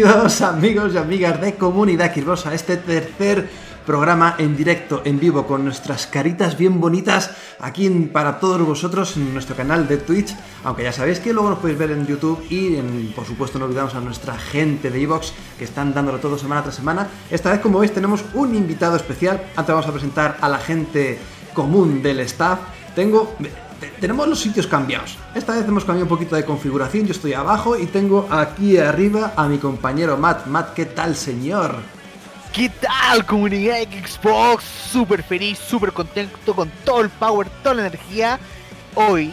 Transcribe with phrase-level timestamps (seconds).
[0.00, 3.50] Bienvenidos amigos y amigas de Comunidad Xbox a este tercer
[3.84, 9.34] programa en directo, en vivo, con nuestras caritas bien bonitas aquí para todos vosotros en
[9.34, 12.76] nuestro canal de Twitch, aunque ya sabéis que luego nos podéis ver en YouTube y
[13.14, 16.76] por supuesto no olvidamos a nuestra gente de Evox que están dándolo todo semana tras
[16.76, 17.06] semana.
[17.30, 21.18] Esta vez como veis tenemos un invitado especial, antes vamos a presentar a la gente
[21.52, 22.60] común del staff.
[22.94, 23.36] Tengo
[24.00, 25.16] tenemos los sitios cambiados.
[25.34, 27.06] Esta vez hemos cambiado un poquito de configuración.
[27.06, 30.46] Yo estoy abajo y tengo aquí arriba a mi compañero Matt.
[30.46, 31.76] Matt, ¿qué tal, señor?
[32.52, 34.64] ¿Qué tal, comunidad de Xbox?
[34.64, 38.40] Súper feliz, súper contento con todo el power, toda la energía.
[38.94, 39.32] Hoy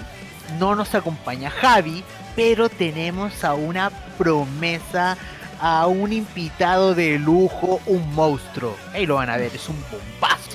[0.59, 2.03] no nos acompaña Javi,
[2.35, 5.17] pero tenemos a una promesa,
[5.59, 8.75] a un invitado de lujo, un monstruo.
[8.93, 10.46] Ahí lo van a ver, es un bombazo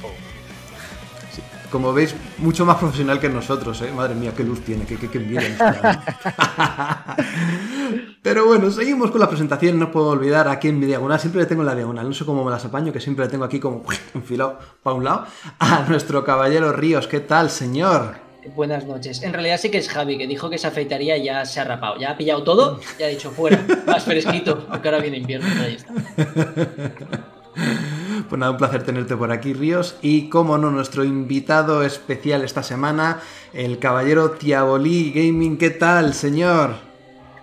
[1.72, 3.90] como veis, mucho más profesional que nosotros, ¿eh?
[3.90, 5.18] Madre mía, qué luz tiene, qué, qué, qué
[8.22, 11.46] Pero bueno, seguimos con la presentación, no puedo olvidar aquí en mi diagonal, siempre le
[11.46, 13.58] tengo en la diagonal, no sé cómo me las apaño, que siempre le tengo aquí
[13.58, 13.82] como
[14.14, 15.26] enfilado para un lado,
[15.58, 18.14] a nuestro caballero Ríos, ¿qué tal, señor?
[18.54, 19.22] Buenas noches.
[19.22, 21.64] En realidad sí que es Javi, que dijo que se afeitaría y ya se ha
[21.64, 21.98] rapado.
[21.98, 25.46] Ya ha pillado todo y ha dicho fuera, más fresquito, porque ahora viene invierno.
[25.62, 25.94] Ahí está.
[28.28, 29.96] Pues nada, un placer tenerte por aquí, Ríos.
[30.02, 33.20] Y como no, nuestro invitado especial esta semana,
[33.52, 35.58] el caballero Tiabolí Gaming.
[35.58, 36.76] ¿Qué tal, señor?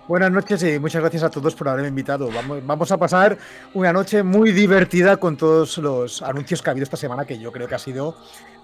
[0.08, 2.30] Buenas noches y muchas gracias a todos por haberme invitado.
[2.32, 3.38] Vamos, vamos, a pasar
[3.74, 7.52] una noche muy divertida con todos los anuncios que ha habido esta semana, que yo
[7.52, 8.16] creo que ha sido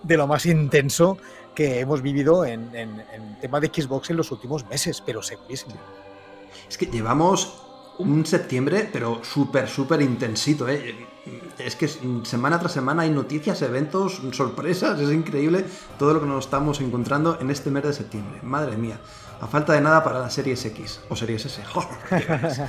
[0.02, 1.18] de lo más intenso
[1.54, 5.76] que hemos vivido en, en, en tema de Xbox en los últimos meses, pero segurísimo.
[6.68, 7.62] Es que llevamos
[7.98, 10.68] un septiembre, pero súper, súper intensito.
[10.68, 10.94] ¿eh?
[11.58, 15.00] Es que semana tras semana hay noticias, eventos, sorpresas.
[15.00, 15.64] Es increíble
[15.98, 18.40] todo lo que nos estamos encontrando en este mes de septiembre.
[18.42, 19.00] Madre mía.
[19.40, 21.62] A falta de nada para la Series X o Series S.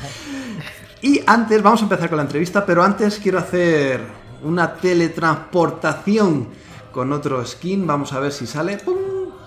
[1.01, 4.01] y antes, vamos a empezar con la entrevista, pero antes quiero hacer
[4.43, 6.47] una teletransportación
[6.91, 7.85] con otro skin.
[7.85, 8.77] Vamos a ver si sale.
[8.77, 8.97] ¡Pum!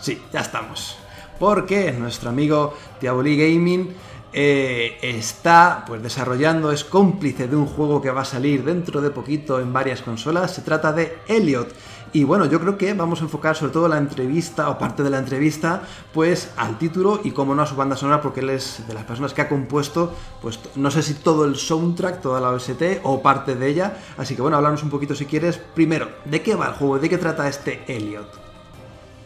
[0.00, 0.96] Sí, ya estamos.
[1.38, 3.94] Porque nuestro amigo Diaboli Gaming
[4.32, 9.10] eh, está pues desarrollando, es cómplice de un juego que va a salir dentro de
[9.10, 10.54] poquito en varias consolas.
[10.54, 11.74] Se trata de Elliot.
[12.12, 15.10] Y bueno, yo creo que vamos a enfocar sobre todo la entrevista o parte de
[15.10, 15.82] la entrevista,
[16.12, 19.04] pues al título y como no a su banda sonora, porque él es de las
[19.04, 23.22] personas que ha compuesto, pues no sé si todo el soundtrack, toda la OST o
[23.22, 23.96] parte de ella.
[24.16, 25.58] Así que bueno, hablarnos un poquito si quieres.
[25.58, 26.98] Primero, ¿de qué va el juego?
[26.98, 28.49] ¿De qué trata este Elliot?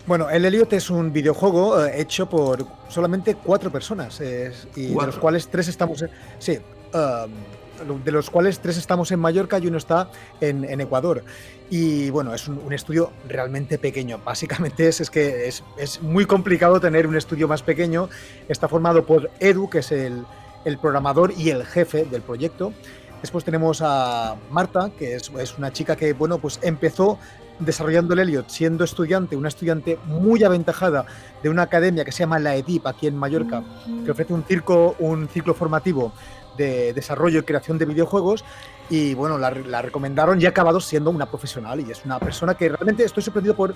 [0.07, 5.17] Bueno, el Elliot es un videojuego eh, hecho por solamente cuatro personas, y de los
[5.17, 6.59] cuales tres estamos en, sí,
[6.93, 10.11] um, de los cuales tres estamos en Mallorca y uno está
[10.43, 11.25] en, Ecuador.
[11.71, 14.21] Y bueno, es un, estudio realmente pequeño.
[14.23, 18.11] Básicamente es, es que es, es, muy complicado tener un estudio más pequeño.
[18.49, 20.25] Está formado por Edu, que es el,
[20.67, 22.75] el programador y el jefe del proyecto.
[23.23, 27.19] Después tenemos a Marta, que es, es, una chica que, bueno, pues empezó
[27.59, 31.07] desarrollando el Elliot siendo estudiante, una estudiante muy aventajada
[31.43, 33.63] de una academia que se llama la EDIP aquí en Mallorca,
[34.05, 36.13] que ofrece un, circo, un ciclo formativo
[36.57, 38.45] de desarrollo y creación de videojuegos.
[38.91, 39.51] Y bueno, la,
[39.83, 41.81] recomendaron y ha acabado siendo una profesional.
[41.81, 43.75] Y es una persona que realmente estoy sorprendido por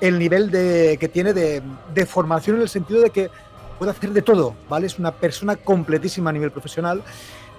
[0.00, 3.30] el nivel de, que tiene de, formación en el sentido de que
[3.78, 4.86] puede hacer de todo, ¿vale?
[4.86, 7.02] Es una persona completísima a nivel profesional.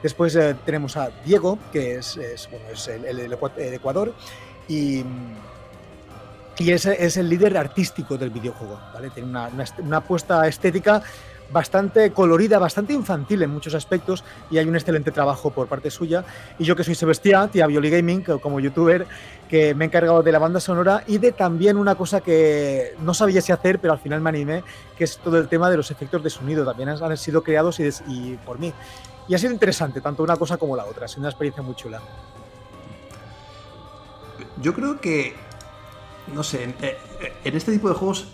[0.01, 2.17] Después eh, tenemos a Diego, que es,
[2.49, 4.13] bueno, es el, el, el Ecuador.
[4.67, 5.03] Y,
[6.59, 9.09] y ese es el líder artístico del videojuego, ¿vale?
[9.11, 9.49] Tiene una,
[9.79, 11.03] una, apuesta estética
[11.51, 16.25] bastante colorida, bastante infantil en muchos aspectos y hay un excelente trabajo por parte suya.
[16.57, 19.05] Y yo que soy Sebastián, tía Violi Gaming, como youtuber,
[19.47, 23.13] que me he encargado de la banda sonora y de también una cosa que no
[23.13, 24.63] sabía si hacer, pero al final me animé,
[24.97, 26.65] que es todo el tema de los efectos de sonido.
[26.65, 28.73] También han, sido creados y, y por mí.
[29.27, 31.05] Y ha sido interesante, tanto una cosa como la otra.
[31.05, 32.01] Ha sido una experiencia muy chula.
[34.59, 35.35] Yo creo que
[36.33, 36.97] no sé, eh,
[37.43, 38.27] en, este tipo de juegos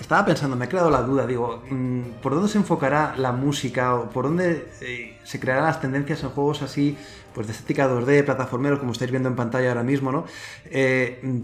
[0.00, 3.94] estaba pensando, me ha creado la duda, digo, mm, ¿por dónde se enfocará la música
[3.94, 6.96] o por dónde eh, se crearán las tendencias en juegos así,
[7.34, 10.24] pues de estética 2D, plataformeros, como estáis viendo en pantalla ahora mismo, ¿no?
[10.66, 11.42] Eh,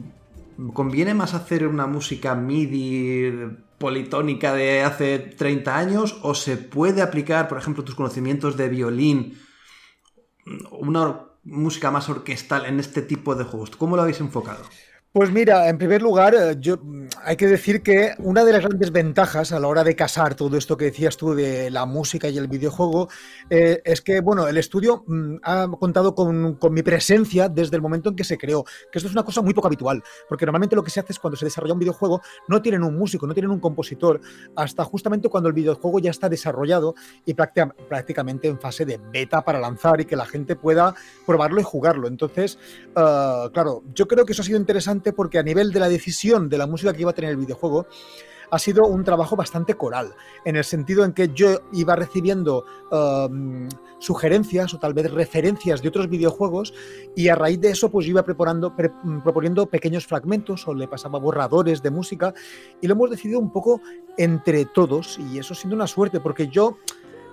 [0.72, 7.46] ¿Conviene más hacer una música MIDI politónica de hace 30 años o se puede aplicar,
[7.46, 9.38] por ejemplo, tus conocimientos de violín,
[10.72, 13.70] una música más orquestal en este tipo de juegos?
[13.70, 14.64] ¿Cómo lo habéis enfocado?
[15.10, 18.60] Pues mira, en primer lugar, eh, yo mm, hay que decir que una de las
[18.60, 22.28] grandes ventajas a la hora de casar todo esto que decías tú de la música
[22.28, 23.08] y el videojuego
[23.48, 28.10] eh, es que, bueno, el estudio mm, ha contado con, mi presencia desde el momento
[28.10, 30.84] en que se creó, que esto es una cosa muy poco habitual, porque normalmente lo
[30.84, 33.50] que se hace es cuando se desarrolla un videojuego, no tienen un músico, no tienen
[33.50, 34.20] un compositor,
[34.56, 36.94] hasta justamente cuando el videojuego ya está desarrollado
[37.24, 40.94] y prácticamente en fase de beta para lanzar y que la gente pueda
[41.26, 42.08] probarlo y jugarlo.
[42.08, 42.58] Entonces,
[42.94, 46.48] eh, claro, yo creo que eso ha sido interesante porque a nivel de la decisión
[46.48, 47.86] de la música que iba a tener el videojuego,
[48.50, 50.14] ha sido un trabajo bastante coral,
[50.44, 53.68] en el sentido en que yo iba recibiendo um,
[53.98, 56.72] sugerencias o tal vez referencias de otros videojuegos
[57.16, 58.74] y a raíz de eso pues yo iba preparando,
[59.24, 62.32] proponiendo pequeños fragmentos o le pasaba borradores de música
[62.80, 63.80] y lo hemos decidido un poco
[64.16, 66.78] entre todos y eso siendo una suerte porque yo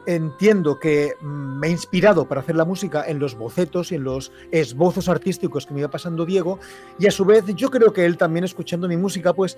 [0.05, 4.03] entiendo que mm, me he inspirado para hacer la música en los bocetos y en
[4.03, 6.59] los esbozos artísticos que me iba pasando Diego
[6.99, 9.57] y a su vez yo creo que él también escuchando mi música pues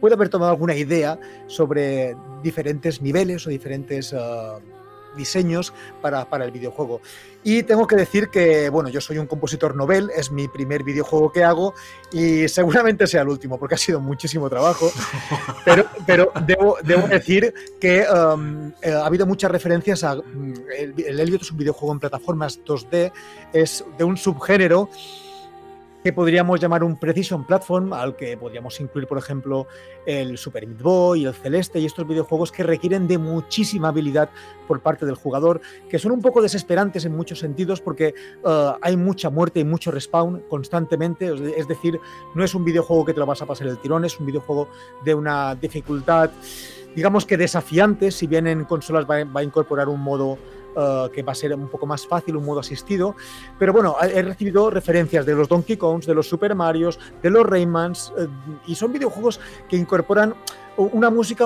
[0.00, 4.12] puede haber tomado alguna idea sobre diferentes niveles o diferentes...
[4.12, 4.58] Ah,
[5.16, 7.00] diseños para, para, el videojuego.
[7.42, 11.32] Y tengo que decir que, bueno, yo soy un compositor novel, es mi primer videojuego
[11.32, 11.74] que hago
[12.12, 14.90] y seguramente sea el último porque ha sido muchísimo trabajo,
[15.64, 20.16] pero, pero debo, debo decir que um, eh, ha habido muchas referencias a...
[20.16, 23.12] Mm, el, el Elliot es un videojuego en plataformas 2D,
[23.52, 24.90] es de un subgénero
[26.06, 29.66] que podríamos llamar un Precision Platform, al que podríamos incluir, por ejemplo,
[30.06, 34.30] el Super Meat Boy, el Celeste y estos videojuegos que requieren de muchísima habilidad
[34.68, 38.14] por parte del jugador, que son un poco desesperantes en muchos sentidos porque
[38.44, 41.26] uh, hay mucha muerte y mucho respawn constantemente,
[41.56, 41.98] es decir,
[42.36, 44.68] no es un videojuego que te lo vas a pasar el tirón, es un videojuego
[45.04, 46.30] de una dificultad
[46.94, 50.38] digamos que desafiante, si bien en consolas va a incorporar un modo
[50.76, 53.16] eh, que va a ser un poco más fácil, un modo asistido.
[53.58, 57.46] Pero bueno, he recibido referencias de los Donkey Kongs, de los Super Marios, de los
[57.46, 58.26] Raymans, eh,
[58.66, 60.34] y son videojuegos que incorporan
[60.76, 61.44] una música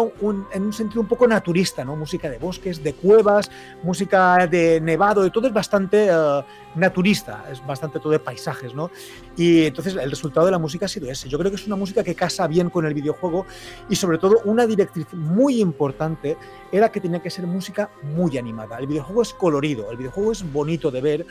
[0.53, 1.97] en un sentido un poco naturista, ¿no?
[1.97, 3.51] Música de bosques, de cuevas,
[3.83, 6.45] música de nevado, todo es bastante eh,
[6.75, 8.91] naturista, es bastante todo de paisajes, ¿no?
[9.37, 11.29] Y entonces el resultado de la música ha sido ese.
[11.29, 13.47] Yo creo que es una música que casa bien con el videojuego
[13.89, 16.37] y sobre todo una directriz muy importante
[16.73, 18.79] era que tenía que ser música muy animada.
[18.79, 21.27] El videojuego es colorido, el videojuego es bonito de ver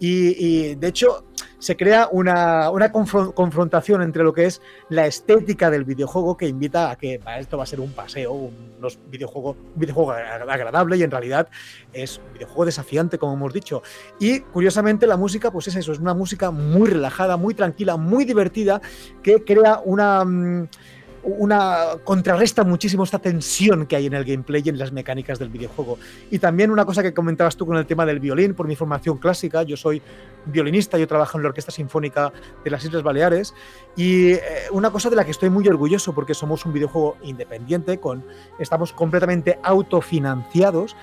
[0.00, 1.24] y, de hecho
[1.58, 2.70] se crea una,
[3.34, 7.64] confrontación entre lo que es la estética del videojuego que invita a que esto va
[7.64, 8.78] a ser un paseo, un,
[9.10, 11.48] videojuego, un videojuego agradable y en realidad
[11.92, 13.82] es un videojuego desafiante, como hemos dicho.
[14.20, 18.24] Y curiosamente la música, pues es eso, es una música muy relajada, muy tranquila, muy
[18.24, 18.80] divertida,
[19.22, 20.24] que crea una...
[20.24, 20.68] Mm,
[21.36, 25.48] una contrarresta muchísimo esta tensión que hay en el gameplay y en las mecánicas del
[25.48, 25.98] videojuego.
[26.30, 29.18] Y también una cosa que comentabas tú con el tema del violín, por mi formación
[29.18, 30.02] clásica, yo soy
[30.46, 32.32] violinista, yo trabajo en la Orquesta Sinfónica
[32.64, 33.54] de las Islas Baleares
[33.96, 34.40] y eh,
[34.72, 38.24] una cosa de la que estoy muy orgulloso porque somos un videojuego independiente, con,
[38.58, 40.96] estamos completamente autofinanciados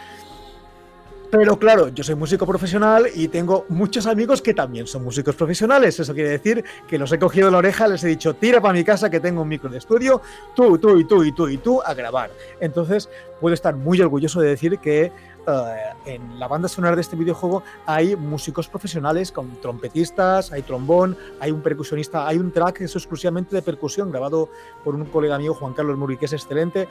[1.29, 5.99] pero claro, yo soy músico profesional y tengo muchos amigos que también son músicos profesionales.
[5.99, 8.73] Eso quiere decir que los he cogido de la oreja, les he dicho, tira para
[8.73, 10.21] mi casa que tengo un micro de estudio,
[10.55, 12.31] tú, tú y tú y tú y tú a grabar.
[12.59, 15.11] Entonces, puedo estar muy orgulloso de decir que
[15.47, 21.15] eh, en la banda sonora de este videojuego hay músicos profesionales con trompetistas, hay trombón,
[21.39, 24.49] hay un percusionista, hay un track que es exclusivamente de percusión grabado
[24.83, 26.87] por un colega mío, Juan Carlos Muri, que es excelente.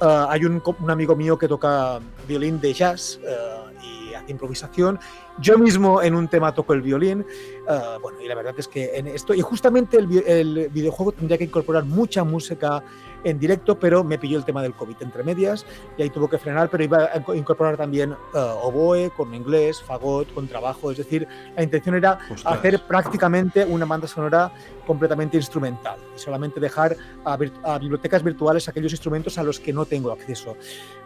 [0.00, 3.20] Eh, hay un, amigo mío que toca violín de jazz.
[4.26, 4.98] Improvisación.
[5.40, 7.24] Yo mismo en un tema toco el violín.
[7.68, 11.38] Ah, bueno, y la verdad es que en esto, y justamente el, el videojuego tendría
[11.38, 12.82] que incorporar mucha música
[13.24, 16.38] en directo, pero me pilló el tema del COVID entre medias y ahí tuvo que
[16.38, 21.26] frenar, pero iba a incorporar también uh, oboe, con inglés, fagot, con trabajo, es decir,
[21.56, 24.52] la intención era hacer prácticamente una banda sonora
[24.86, 27.36] completamente instrumental y solamente dejar a,
[27.78, 30.56] bibliotecas virtuales aquellos instrumentos a los que no tengo acceso.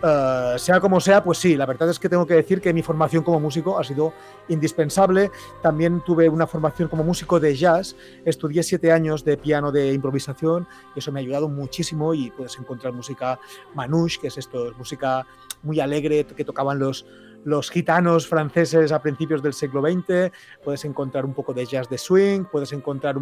[0.03, 2.83] Uh, sea como sea, pues sí, la verdad es que tengo que decir que mi
[2.83, 4.13] formación como músico ha sido
[4.49, 5.31] indispensable.
[5.63, 10.69] También tuve una formación como músico de jazz, estudié siete años de piano de improvisación
[10.95, 13.39] y eso me ha ayudado muchísimo y puedes encontrar música
[13.75, 15.27] manouche, que es esto, música
[15.63, 17.07] muy alegre que tocaban los,
[17.45, 20.33] los gitanos franceses a principios del siglo XX,
[20.63, 23.17] puedes encontrar un poco de jazz de swing, puedes encontrar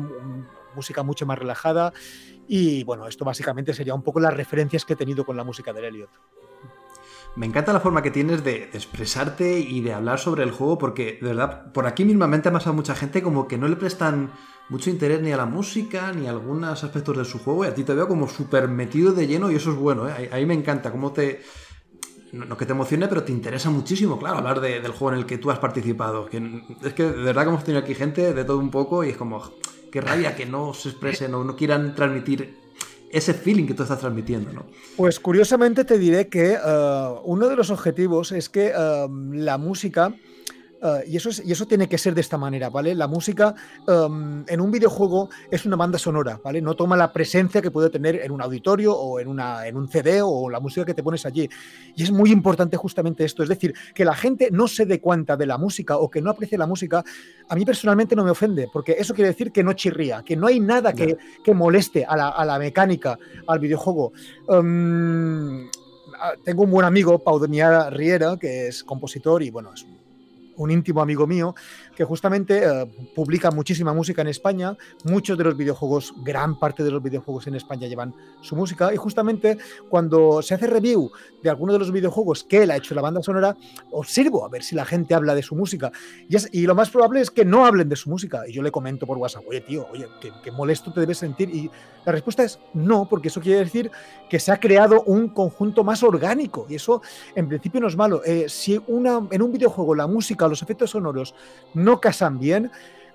[0.74, 1.92] música mucho más relajada
[2.46, 5.72] y bueno, esto básicamente sería un poco las referencias que he tenido con la música
[5.72, 6.10] de Elliot.
[7.36, 10.78] Me encanta la forma que tienes de, de, expresarte y de hablar sobre el juego
[10.78, 14.32] porque, de verdad, por aquí mismamente ha pasado mucha gente como que no le prestan
[14.70, 17.74] mucho interés ni a la música ni a algunos aspectos de su juego y a
[17.74, 20.30] ti te veo como súper metido de lleno y eso es bueno, ¿eh?
[20.32, 21.42] ahí, me encanta cómo te...
[22.32, 25.36] No que te emocione, pero te interesa muchísimo, claro, hablar del juego en el que
[25.36, 26.26] tú has participado.
[26.26, 29.08] Que, es que de verdad que hemos tenido aquí gente de todo un poco y
[29.08, 29.42] es como...
[29.90, 32.56] qué rabia que no se expresen o no quieran transmitir
[33.10, 34.66] ese feeling que tú estás transmitiendo, ¿no?
[34.96, 40.14] Pues curiosamente te diré que eh, uno de los objetivos es que eh, la música
[40.82, 42.94] Uh, y, eso es, y eso tiene que ser de esta manera, ¿vale?
[42.94, 43.54] La música
[43.86, 46.62] um, en un videojuego es una banda sonora, ¿vale?
[46.62, 49.88] No toma la presencia que puede tener en un auditorio o en, una, en un
[49.88, 51.50] CD o la música que te pones allí.
[51.94, 55.36] Y es muy importante justamente esto, es decir, que la gente no se dé cuenta
[55.36, 57.04] de la música o que no aprecie la música,
[57.48, 60.46] a mí personalmente no me ofende, porque eso quiere decir que no chirría, que no
[60.46, 64.12] hay nada que, que moleste a la, a la, mecánica, al videojuego.
[64.48, 65.68] Um,
[66.44, 69.99] tengo un buen amigo, Pau Deniara Riera, que es compositor y bueno, es un
[70.60, 71.54] un íntimo amigo mío,
[72.00, 74.74] que justamente eh, publica muchísima música en España.
[75.04, 78.90] Muchos de los videojuegos, gran parte de los videojuegos en España llevan su música.
[78.94, 79.58] Y justamente
[79.90, 81.10] cuando se hace review
[81.42, 83.54] de alguno de los videojuegos que él ha hecho la banda sonora,
[83.90, 85.92] observo a ver si la gente habla de su música.
[86.26, 88.48] Y, y lo más probable es que no hablen de su música.
[88.48, 90.08] Y yo le comento por WhatsApp, oye tío, oye,
[90.42, 91.54] qué, molesto te debes sentir.
[91.54, 91.70] Y
[92.06, 93.90] la respuesta es no, porque eso quiere decir
[94.30, 96.64] que se ha creado un conjunto más orgánico.
[96.66, 97.02] Y eso
[97.34, 98.22] en principio no es malo.
[98.24, 101.34] Eh, si una, en un videojuego la música, los efectos sonoros
[101.74, 102.70] no casan bien,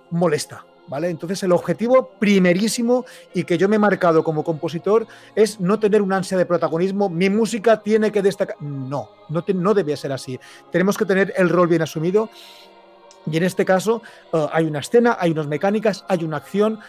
[0.09, 0.65] molesta.
[0.87, 1.09] ¿Vale?
[1.09, 5.99] Entonces el objetivo primerísimo y que yo me he marcado como compositor es no tener
[5.99, 8.61] un ansia de protagonismo, mi música tiene que destacar.
[8.61, 10.39] No, no, no debe ser así.
[10.71, 12.29] Tenemos que tener el rol bien asumido
[13.25, 16.79] y en este caso uh, hay una escena, hay unas mecánicas, hay una acción,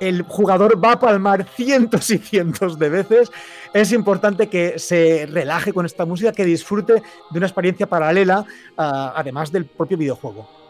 [0.00, 3.30] el jugador va a palmar cientos y cientos de veces.
[3.72, 8.82] Es importante que se relaje con esta música, que disfrute de una experiencia paralela, uh,
[9.14, 10.63] además del propio videojuego.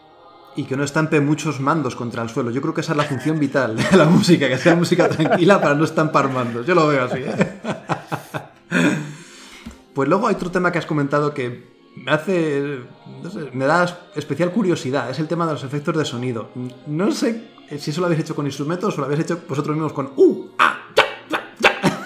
[0.55, 2.51] Y que no estampe muchos mandos contra el suelo.
[2.51, 5.59] Yo creo que esa es la función vital de la música, que sea música tranquila
[5.59, 6.65] para no estampar mandos.
[6.65, 7.19] Yo lo veo así.
[7.19, 7.59] ¿eh?
[9.93, 12.79] Pues luego hay otro tema que has comentado que me hace.
[13.23, 15.09] No sé, me da especial curiosidad.
[15.09, 16.49] Es el tema de los efectos de sonido.
[16.87, 19.93] No sé si eso lo habéis hecho con instrumentos o lo habéis hecho vosotros mismos
[19.93, 20.11] con.
[20.15, 20.47] ¡Uh!
[20.59, 20.81] ¡Ah!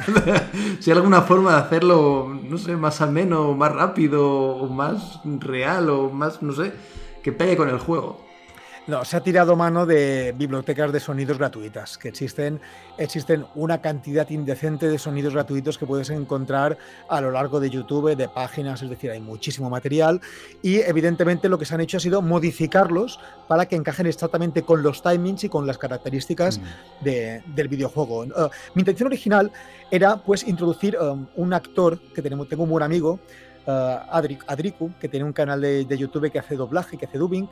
[0.80, 5.90] si hay alguna forma de hacerlo, no sé, más ameno, más rápido, o más real,
[5.90, 6.74] o más, no sé,
[7.24, 8.29] que pegue con el juego.
[8.90, 12.60] No, se ha tirado mano de bibliotecas de sonidos gratuitas, que existen,
[12.98, 16.76] existen una cantidad indecente de sonidos gratuitos que puedes encontrar
[17.08, 20.20] a lo largo de YouTube, de páginas, es decir, hay muchísimo material
[20.64, 24.82] y evidentemente lo que se han hecho ha sido modificarlos para que encajen exactamente con
[24.82, 27.04] los timings y con las características mm.
[27.04, 28.22] del videojuego.
[28.22, 29.52] Uh, mi intención original
[29.92, 33.20] era pues introducir um, un actor que tenemos, tengo un buen amigo,
[33.68, 33.72] uh,
[34.48, 37.48] Adriku, que tiene un canal de, de YouTube que hace doblaje, que hace dubbing,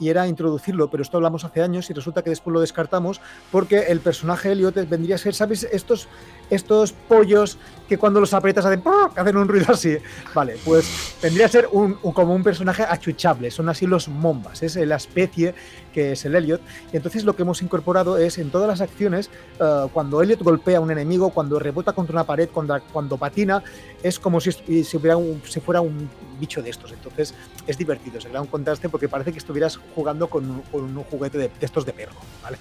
[0.00, 3.20] y era introducirlo, pero esto hablamos hace años y resulta que después lo descartamos
[3.50, 5.64] porque el personaje Elliot vendría a ser, ¿sabes?
[5.70, 6.08] Estos,
[6.50, 7.58] estos pollos
[7.88, 8.82] que cuando los aprietas hacen,
[9.16, 9.96] hacen un ruido así.
[10.34, 14.76] Vale, pues vendría a ser un, como un personaje achuchable, son así los mombas, es
[14.76, 15.54] la especie
[15.92, 16.60] que es el Elliot.
[16.92, 19.30] Y entonces lo que hemos incorporado es en todas las acciones,
[19.60, 23.62] uh, cuando Elliot golpea a un enemigo, cuando rebota contra una pared, cuando, cuando patina,
[24.02, 26.08] es como si, si, si fuera un
[26.42, 26.92] bicho de estos.
[26.92, 27.34] Entonces
[27.66, 31.48] es divertido, se crea un contraste porque parece que estuvieras jugando con, un juguete de,
[31.48, 32.20] de estos de perro.
[32.42, 32.58] ¿vale?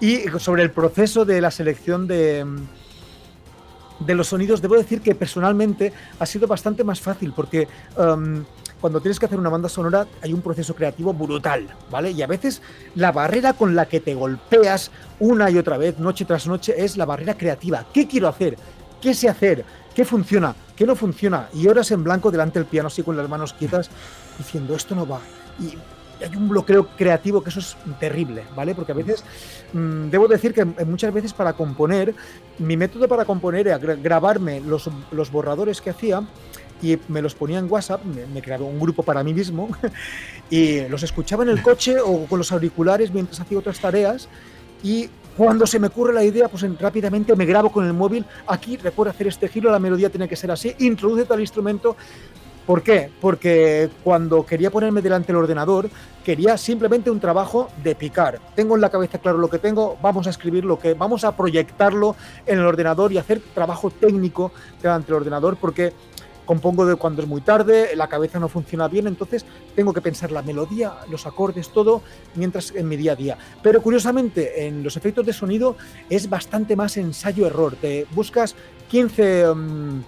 [0.00, 2.44] Y sobre el proceso de la selección de
[4.06, 8.44] de los sonidos, debo decir que personalmente ha sido bastante más fácil porque um,
[8.80, 12.10] cuando tienes que hacer una banda sonora hay un proceso creativo brutal, ¿vale?
[12.10, 12.62] Y a veces
[12.96, 16.96] la barrera con la que te golpeas una y otra vez, noche tras noche, es
[16.96, 17.86] la barrera creativa.
[17.92, 18.56] ¿Qué quiero hacer?
[19.00, 19.64] ¿Qué sé hacer?
[19.94, 20.56] ¿Qué funciona?
[20.82, 21.48] ¿Qué no funciona?
[21.54, 23.88] Y horas en blanco delante del piano, así con las manos quietas,
[24.36, 25.20] diciendo esto no va.
[25.60, 25.78] Y
[26.24, 28.74] hay un bloqueo creativo que eso es terrible, ¿vale?
[28.74, 29.22] Porque a veces,
[29.74, 32.16] mmm, debo decir que muchas veces para componer,
[32.58, 36.26] mi método para componer era grabarme los, los borradores que hacía
[36.82, 39.68] y me los ponía en WhatsApp, me, me creaba un grupo para mí mismo
[40.50, 44.28] y los escuchaba en el coche o con los auriculares mientras hacía otras tareas
[44.82, 48.76] y cuando se me ocurre la idea, pues rápidamente me grabo con el móvil, aquí
[48.76, 51.96] recuerdo hacer este giro, la melodía tiene que ser así, introduce tal instrumento,
[52.66, 53.10] ¿Por qué?
[53.20, 55.90] Porque cuando quería ponerme delante del ordenador,
[56.24, 58.38] quería simplemente un trabajo de picar.
[58.54, 61.36] Tengo en la cabeza claro lo que tengo, vamos a escribir lo que, vamos a
[61.36, 62.14] proyectarlo
[62.46, 65.92] en el ordenador y hacer trabajo técnico delante del ordenador, porque
[66.52, 70.30] compongo de cuando es muy tarde, la cabeza no funciona bien, entonces tengo que pensar
[70.30, 72.02] la melodía, los acordes, todo,
[72.34, 73.38] mientras en mi día a día.
[73.62, 75.76] Pero curiosamente, en los efectos de sonido
[76.10, 77.76] es bastante más ensayo-error.
[77.80, 78.54] Te buscas
[78.90, 79.48] 15...
[79.48, 80.02] Um,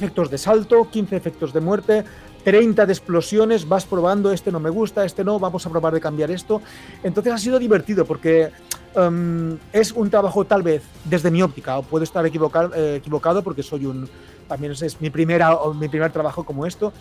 [0.00, 2.04] efectos de salto, 15 efectos de muerte,
[2.42, 6.00] 30 de explosiones, vas probando, este no me gusta, este no, vamos a probar de
[6.00, 6.62] cambiar esto.
[7.02, 8.50] Entonces ha sido divertido porque
[8.94, 13.42] um, es un trabajo tal vez desde mi óptica, o puedo estar equivocado, eh, equivocado
[13.42, 14.08] porque soy un,
[14.48, 16.92] también es, es mi, primera, mi primer trabajo como esto,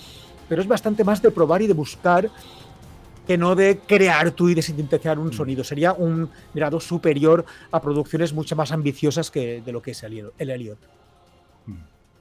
[0.48, 2.30] pero es bastante más de probar y de buscar
[3.28, 5.64] que no de crear tú y de sintetizar un sonido.
[5.64, 10.32] Sería un grado superior a producciones mucho más ambiciosas que de lo que es el,
[10.38, 10.80] el Elliot.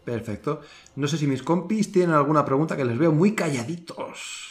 [0.05, 0.63] Perfecto.
[0.97, 4.49] No sé si mis compis tienen alguna pregunta que les veo muy calladitos.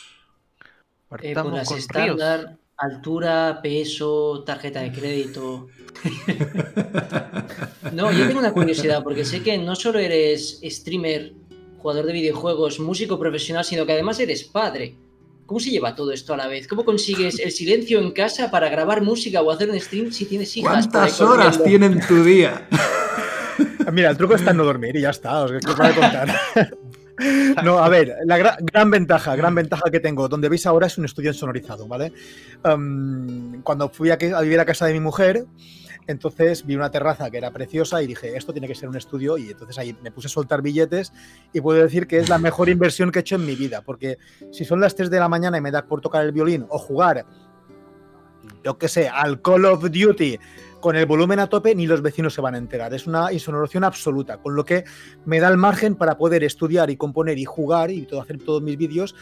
[1.21, 5.67] Eh, las estándar, altura, peso, tarjeta de crédito.
[7.93, 11.33] no, yo tengo una curiosidad, porque sé que no solo eres streamer,
[11.79, 14.95] jugador de videojuegos, músico profesional, sino que además eres padre.
[15.45, 16.67] ¿Cómo se lleva todo esto a la vez?
[16.67, 20.55] ¿Cómo consigues el silencio en casa para grabar música o hacer un stream si tienes
[20.57, 20.87] hijas?
[20.87, 22.67] ¿Cuántas horas tienen tu día?
[23.93, 26.35] Mira, el truco está en no dormir y ya está, os, os voy a contar.
[27.63, 31.05] No, a ver, la gran ventaja, gran ventaja que tengo, donde veis ahora es un
[31.05, 32.13] estudio sonorizado, ¿vale?
[33.63, 35.45] cuando fui a, vivir a casa de mi mujer,
[36.05, 39.37] entonces vi una terraza que era preciosa y dije, esto tiene que ser un estudio
[39.37, 41.11] y entonces ahí me puse a soltar billetes
[41.53, 44.17] y puedo decir que es la mejor inversión que he hecho en mi vida, porque
[44.51, 46.77] si son las 3 de la mañana y me da por tocar el violín o
[46.77, 47.25] jugar,
[48.63, 50.39] yo qué sé, al Call of Duty
[50.79, 52.93] con el volumen a tope ni los vecinos se van a enterar.
[52.93, 54.83] Es una insonoración absoluta, con lo que
[55.25, 58.61] me da el margen para poder estudiar y componer y jugar y todo, hacer todos
[58.61, 59.15] mis vídeos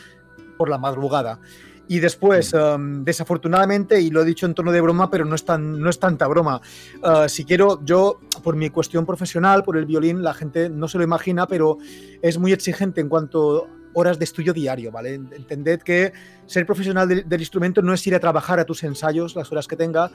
[0.58, 1.40] por la madrugada.
[1.88, 5.46] Y después, um, desafortunadamente, y lo he dicho en tono de broma, pero no es,
[5.46, 6.60] tan, no es tanta broma,
[7.04, 10.98] uh, si quiero, yo, por mi cuestión profesional, por el violín, la gente no se
[10.98, 11.78] lo imagina, pero
[12.24, 15.14] es muy exigente en cuanto horas de estudio diario, ¿vale?
[15.14, 16.12] Entended que
[16.46, 19.78] ser profesional del instrumento no es ir a trabajar a tus ensayos, las horas que
[19.78, 20.12] tenga,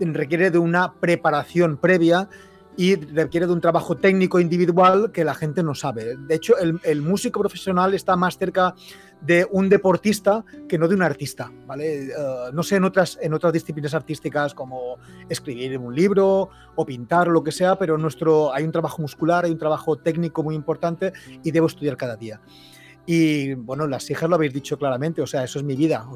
[0.00, 2.28] requiere de una preparación previa
[2.76, 6.16] y requiere de un trabajo técnico individual que la gente no sabe.
[6.16, 8.74] De hecho, el, músico profesional está más cerca
[9.20, 12.06] de un deportista que no de un artista, ¿vale?
[12.06, 12.12] Eh,
[12.54, 14.96] no sé en otras, en otras disciplinas artísticas como
[15.28, 19.50] escribir un libro o pintar lo que sea, pero nuestro, hay un trabajo muscular, hay
[19.50, 22.40] un trabajo técnico muy importante y debo estudiar cada día.
[23.06, 26.06] Y bueno, las hijas lo habéis dicho claramente, o sea, eso es mi vida.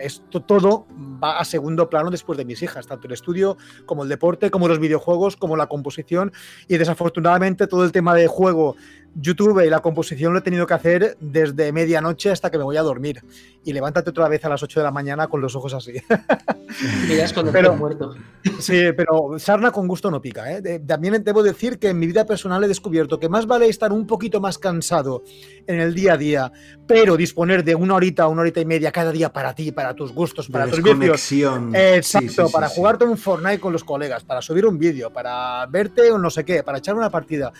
[0.00, 0.86] esto todo
[1.22, 4.68] va a segundo plano después de mis hijas, tanto el estudio como el deporte, como
[4.68, 6.32] los videojuegos, como la composición.
[6.68, 8.76] Y desafortunadamente todo el tema de juego
[9.14, 12.76] YouTube y la composición lo he tenido que hacer desde medianoche hasta que me voy
[12.76, 13.22] a dormir.
[13.64, 15.92] Y levántate otra vez a las 8 de la mañana con los ojos así.
[17.52, 18.14] pero, muerto.
[18.58, 20.50] Sí, pero sarna con gusto no pica.
[20.50, 20.80] ¿eh?
[20.86, 24.06] También debo decir que en mi vida personal he descubierto que más vale estar un
[24.06, 25.24] poquito más cansado
[25.66, 26.52] en el día a día,
[26.86, 29.94] pero disponer de una horita o una horita y media cada día para ti, para
[29.94, 31.32] tus gustos, para tus vicios.
[31.74, 36.18] Exacto, para jugarte un Fortnite con los colegas, para subir un vídeo, para verte o
[36.18, 37.52] no sé qué, para echar una partida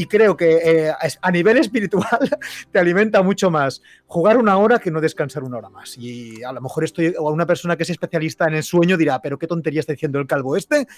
[0.00, 2.06] y creo que eh, a nivel espiritual
[2.72, 5.98] te alimenta mucho más jugar una hora que no descansar una hora más.
[5.98, 9.20] Y a lo mejor estoy, o una persona que es especialista en el sueño dirá,
[9.20, 10.88] pero qué tontería está diciendo el calvo este,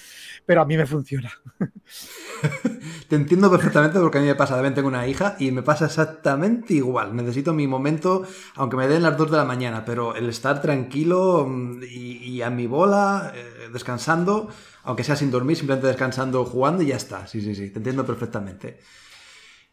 [0.46, 1.32] pero a mí me funciona.
[3.08, 5.86] Te entiendo perfectamente porque a mí me pasa, también tengo una hija y me pasa
[5.86, 7.16] exactamente igual.
[7.16, 8.22] Necesito mi momento,
[8.54, 12.50] aunque me den las dos de la mañana, pero el estar tranquilo mm, y, a
[12.50, 14.48] mi bola, eh, descansando
[14.84, 17.26] aunque sea sin dormir, simplemente descansando, jugando y ya está.
[17.26, 18.78] Sí, sí, sí, te entiendo perfectamente.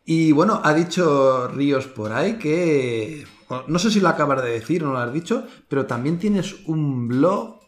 [0.06, 3.26] Y bueno, ha dicho Ríos por ahí que,
[3.68, 6.66] no sé si lo acabas de decir o no lo has dicho, pero también tienes
[6.66, 7.60] un blog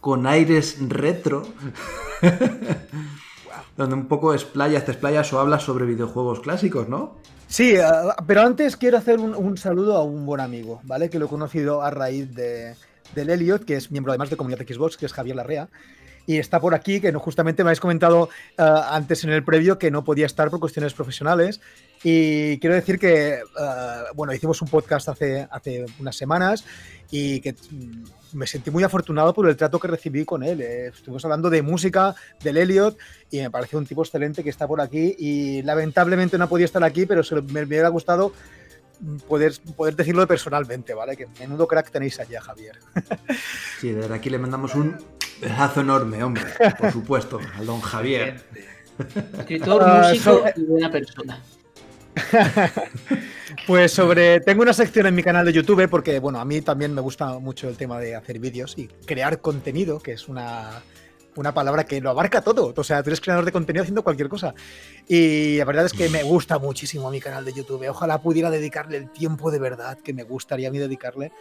[0.00, 1.42] con aires retro.
[3.76, 7.16] donde un poco explayas, te explayas o hablas sobre videojuegos clásicos, ¿no?
[7.48, 11.10] Sí, ah, pero antes quiero hacer un, saludo a un buen amigo, ¿vale?
[11.10, 12.76] Que lo he conocido a raíz de,
[13.14, 15.68] del Elliot, que es miembro además de Comunidad Xbox, que es Javier Larrea
[16.26, 19.78] y está por aquí, que no, justamente me habéis comentado eh, antes en el previo
[19.78, 21.60] que no podía estar por cuestiones profesionales.
[22.02, 26.64] Y quiero decir que, eh, bueno, hicimos un podcast hace, hace unas semanas
[27.10, 30.60] y que mm, me sentí muy afortunado por el trato que recibí con él.
[30.60, 32.96] Eh, estuvimos hablando de música, del Elliot,
[33.30, 35.14] y me pareció un tipo excelente que está por aquí.
[35.18, 38.32] Y lamentablemente no podía estar aquí, pero me, me hubiera gustado
[39.28, 41.16] poder, poder decirlo personalmente, ¿vale?
[41.16, 42.78] Que menudo crack tenéis allá, Javier.
[43.80, 44.96] Sí, desde aquí le mandamos un
[45.40, 46.44] besazo enorme, hombre,
[46.78, 48.42] por supuesto, al don Javier.
[49.38, 51.40] Escritor, ah, músico y buena persona.
[53.66, 54.40] pues sobre.
[54.40, 57.38] Tengo una sección en mi canal de YouTube porque, bueno, a mí también me gusta
[57.38, 60.82] mucho el tema de hacer vídeos y crear contenido, que es una
[61.36, 62.72] una palabra que lo abarca todo.
[62.76, 64.54] O sea, tú eres creador de contenido haciendo cualquier cosa.
[65.08, 67.88] Y la verdad es que me gusta muchísimo mi canal de YouTube.
[67.88, 71.32] Ojalá pudiera dedicarle el tiempo de verdad que me gustaría a mí dedicarle.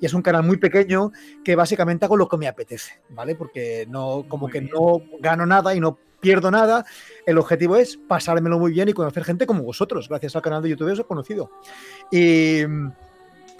[0.00, 1.12] Y es un canal muy pequeño
[1.44, 3.34] que básicamente hago lo que me apetece, ¿vale?
[3.34, 6.84] Porque no, como que no gano nada y no pierdo nada.
[7.26, 10.08] El objetivo es pasármelo muy bien y conocer gente como vosotros.
[10.08, 11.50] Gracias al canal de YouTube os he conocido.
[12.10, 12.62] Y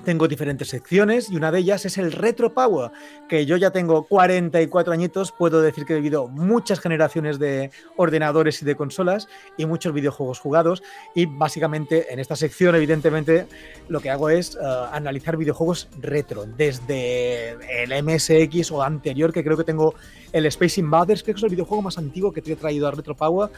[0.04, 2.90] tengo diferentes secciones y una de ellas es el Retro Power,
[3.28, 8.62] que yo ya tengo 44 añitos, puedo decir que he vivido muchas generaciones de ordenadores
[8.62, 10.82] y de consolas y muchos videojuegos jugados.
[11.14, 13.46] Y básicamente en esta sección evidentemente
[13.88, 17.50] lo que hago es uh, analizar videojuegos retro, desde
[17.82, 19.94] el MSX o anterior, que creo que tengo
[20.32, 23.16] el Space Invaders, que es el videojuego más antiguo que te he traído a Retro
[23.16, 23.50] Power,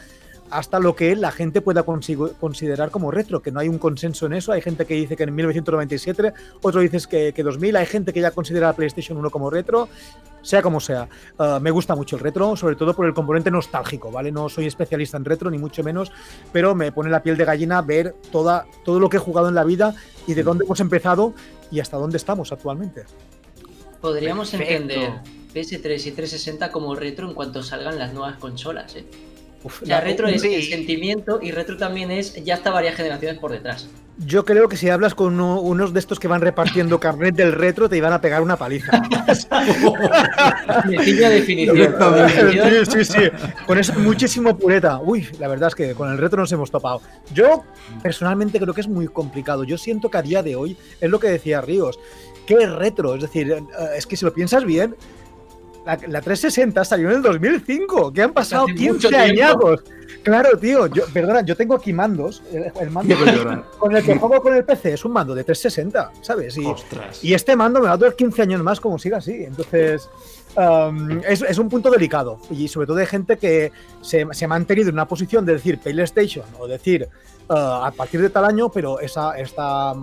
[0.53, 4.33] hasta lo que la gente pueda considerar como retro, que no hay un consenso en
[4.33, 4.51] eso.
[4.51, 8.21] Hay gente que dice que en 1997, otro dice que, que 2000, hay gente que
[8.21, 9.89] ya considera la PlayStation 1 como retro,
[10.43, 11.09] sea como sea.
[11.39, 14.31] Uh, me gusta mucho el retro, sobre todo por el componente nostálgico, ¿vale?
[14.31, 16.11] No soy especialista en retro, ni mucho menos,
[16.51, 19.55] pero me pone la piel de gallina ver toda, todo lo que he jugado en
[19.55, 19.95] la vida
[20.27, 21.33] y de dónde hemos empezado
[21.71, 23.05] y hasta dónde estamos actualmente.
[24.01, 24.73] Podríamos Perfecto.
[24.73, 25.13] entender
[25.53, 29.05] PS3 y 360 como retro en cuanto salgan las nuevas consolas, ¿eh?
[29.83, 33.87] Ya retro es el sentimiento y retro también es ya está varias generaciones por detrás.
[34.17, 37.89] Yo creo que si hablas con unos de estos que van repartiendo carnet del retro,
[37.89, 38.91] te iban a pegar una paliza.
[40.87, 41.95] definición.
[42.83, 43.19] Sí, sí, sí.
[43.65, 44.99] Con eso muchísimo pureta.
[44.99, 47.01] Uy, la verdad es que con el retro nos hemos topado.
[47.33, 47.63] Yo
[48.03, 49.63] personalmente creo que es muy complicado.
[49.63, 51.99] Yo siento que a día de hoy es lo que decía Ríos.
[52.45, 53.15] ¿Qué es retro?
[53.15, 53.63] Es decir, eh,
[53.97, 54.95] es que si lo piensas bien,
[55.85, 59.55] la, 360 salió en el 2005, que han pasado 15 años.
[60.23, 62.41] Claro, tío, yo, perdona, yo tengo aquí mandos.
[62.51, 63.15] El, mando
[63.77, 66.57] con el que juego con el PC es un mando de 360, ¿sabes?
[66.57, 66.63] Y,
[67.21, 69.43] y este mando me va a durar 15 años más como siga así.
[69.43, 70.09] Entonces,
[70.55, 72.39] um, es, un punto delicado.
[72.49, 75.79] Y sobre todo de gente que se, se, ha mantenido en una posición de decir
[75.79, 77.09] PlayStation o decir
[77.49, 79.93] uh, a partir de tal año, pero esa, esta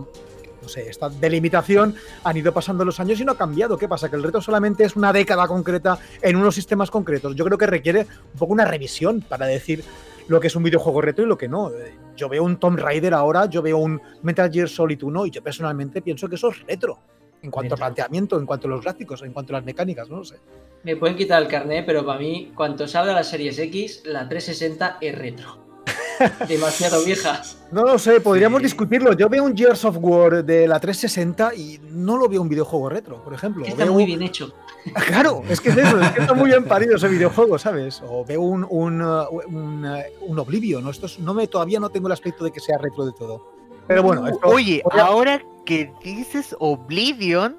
[0.63, 1.95] no sé, esta delimitación
[2.25, 3.79] han ido pasando los años y no ha cambiado.
[3.79, 4.09] ¿Qué pasa?
[4.11, 7.35] Que el reto solamente es una década concreta en unos sistemas concretos.
[7.35, 9.83] Yo creo que requiere un poco una revisión para decir
[10.29, 11.73] lo que es un videojuego reto y lo que no.
[12.17, 15.43] Yo veo un Tomb Raider ahora, yo veo un Metal Gear Solid 1 y yo
[15.43, 17.01] personalmente pienso que eso es retro.
[17.43, 20.19] En cuanto a planteamiento, en cuanto a los gráficos, en cuanto a las mecánicas, no
[20.19, 20.37] lo sé.
[20.83, 24.03] Me pueden quitar el carnet, pero para mí, cuando se habla de las series X,
[24.05, 25.70] la 360 es retro.
[26.49, 27.43] Demasiado vieja.
[27.71, 29.13] No lo sé, podríamos discutirlo.
[29.13, 32.89] Yo veo un Gears of War de la 360 y no lo veo un videojuego
[32.89, 33.65] retro, por ejemplo.
[33.65, 34.53] está muy bien hecho.
[35.07, 38.03] Claro, es que es eso, es que está muy bien parido ese videojuego, ¿sabes?
[38.03, 40.91] O veo un, un, uh, un, uh, un Oblivion, ¿no?
[40.91, 43.61] Esto no me, todavía no tengo el aspecto de que sea retro de todo.
[43.87, 47.57] Pero bueno, Oye, ahora que dices Oblivion,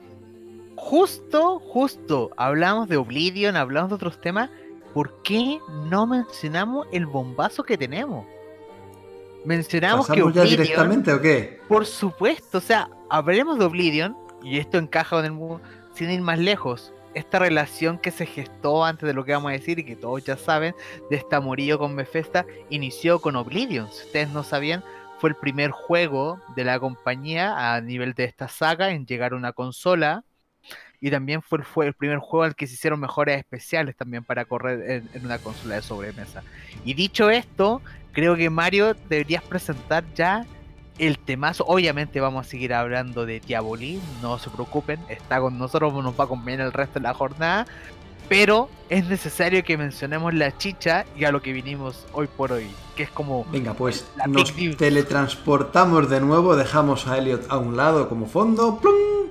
[0.77, 4.49] justo, justo, hablamos de Oblivion, hablamos de otros temas,
[4.93, 8.25] ¿por qué no mencionamos el bombazo que tenemos?
[9.43, 11.59] mencionamos que Oblivion, ya directamente o qué?
[11.67, 15.61] Por supuesto, o sea, hablaremos de Oblivion y esto encaja con el mundo
[15.93, 16.93] sin ir más lejos.
[17.13, 20.23] Esta relación que se gestó antes de lo que vamos a decir y que todos
[20.23, 20.73] ya saben
[21.09, 23.91] de esta morillo con Bethesda inició con Oblivion.
[23.91, 24.83] Si ustedes no sabían,
[25.19, 29.35] fue el primer juego de la compañía a nivel de esta saga en llegar a
[29.35, 30.23] una consola
[31.01, 34.45] y también fue, fue, el primer juego al que se hicieron mejores especiales también para
[34.45, 36.43] correr en, una consola de sobremesa.
[36.85, 37.81] Y dicho esto,
[38.13, 40.45] creo que Mario deberías presentar ya
[40.99, 41.65] el temazo.
[41.67, 46.23] Obviamente vamos a seguir hablando de Diaboli, no se preocupen, está con nosotros, nos va
[46.23, 47.65] a acompañar el resto de la jornada.
[48.29, 52.67] Pero es necesario que mencionemos la chicha y a lo que vinimos hoy por hoy,
[52.95, 53.43] que es como...
[53.51, 58.79] Venga, pues nos teletransportamos de nuevo, dejamos a Elliot a un lado como fondo,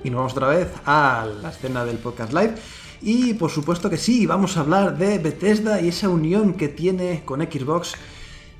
[0.03, 2.55] y nos vamos otra vez a la escena del podcast live.
[3.01, 7.23] Y por supuesto que sí, vamos a hablar de Bethesda y esa unión que tiene
[7.25, 7.95] con Xbox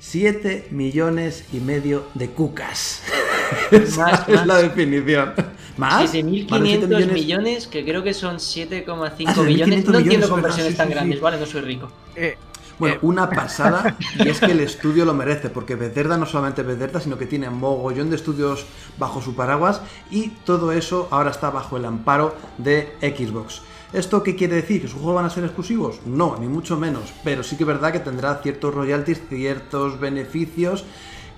[0.00, 3.02] 7 millones y medio de cucas.
[3.70, 5.32] Esa es la definición.
[5.76, 6.12] ¿Más?
[6.12, 7.66] 7.500 millones?
[7.66, 9.86] que creo que son 7,5 millones.
[9.86, 11.38] No entiendo conversiones tan grandes, ¿vale?
[11.38, 11.90] No soy rico.
[12.16, 12.36] Eh,
[12.78, 12.98] bueno, eh.
[13.02, 17.18] una pasada, y es que el estudio lo merece, porque Bethesda no solamente Bethesda, sino
[17.18, 18.66] que tiene mogollón de estudios
[18.98, 19.80] bajo su paraguas,
[20.10, 23.62] y todo eso ahora está bajo el amparo de Xbox.
[23.92, 24.80] ¿Esto qué quiere decir?
[24.80, 26.00] ¿Que sus juegos van a ser exclusivos?
[26.06, 27.12] No, ni mucho menos.
[27.24, 30.86] Pero sí que es verdad que tendrá ciertos royalties, ciertos beneficios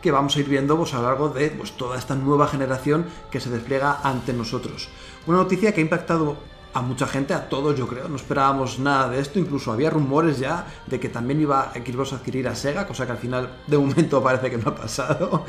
[0.00, 3.06] que vamos a ir viendo pues, a lo largo de pues, toda esta nueva generación
[3.30, 4.88] que se despliega ante nosotros.
[5.26, 6.36] Una noticia que ha impactado
[6.74, 10.40] a mucha gente, a todos yo creo, no esperábamos nada de esto, incluso había rumores
[10.40, 13.78] ya de que también iba Xbox a adquirir a Sega, cosa que al final de
[13.78, 15.44] momento parece que no ha pasado.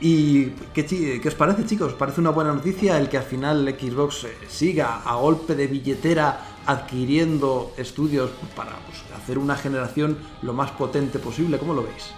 [0.00, 1.94] ¿Y qué, os parece chicos?
[1.94, 6.38] ¿Parece una buena noticia el que al final Xbox eh, siga a golpe de billetera
[6.64, 11.58] adquiriendo estudios para pues, hacer una generación lo más potente posible?
[11.58, 12.14] ¿Cómo lo veis?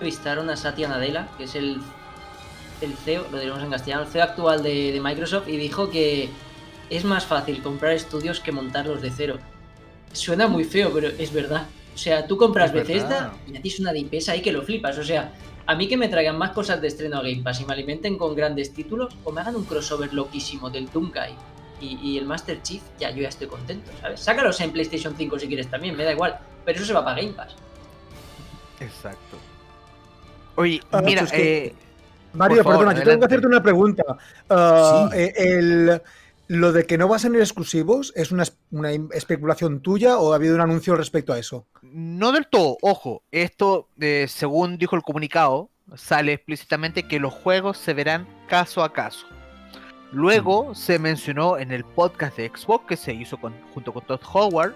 [0.00, 1.82] Vistaron a Satya Nadella, que es el,
[2.80, 6.30] el CEO, lo diremos en castellano, el CEO actual de Microsoft, y dijo que
[6.90, 9.38] es más fácil comprar estudios que montarlos de cero.
[10.12, 11.66] Suena muy feo, pero es verdad.
[11.94, 14.98] O sea, tú compras Bethesda y a ti es una de ahí que lo flipas.
[14.98, 15.32] O sea,
[15.64, 18.18] A mí que me traigan más cosas de estreno a Game Pass y me alimenten
[18.18, 21.36] con grandes títulos, o me hagan un crossover loquísimo del Doomguy
[21.80, 24.18] y, y el Master Chief, ya yo ya estoy contento, ¿sabes?
[24.18, 27.20] Sácalos en PlayStation 5 si quieres también, me da igual, pero eso se va para
[27.22, 27.54] Game Pass.
[28.80, 29.36] Exacto.
[30.56, 31.74] Oye, Ah, mira, pues que- eh,
[32.34, 34.02] Mario, favor, perdona, yo tengo que hacerte una pregunta.
[34.50, 35.18] Ah, Sí.
[35.18, 36.02] eh, el-
[36.48, 38.44] ¿Lo de que no vas a ser exclusivos es una,
[39.12, 41.66] especulación tuya o ha habido un anuncio respecto a eso?
[41.82, 47.76] no del todo, ojo, esto, eh, según dijo el comunicado, sale explícitamente que los juegos
[47.78, 49.26] se verán caso a caso.
[50.10, 54.20] Luego se mencionó en el podcast de Xbox que se hizo con- junto con Todd
[54.32, 54.74] Howard.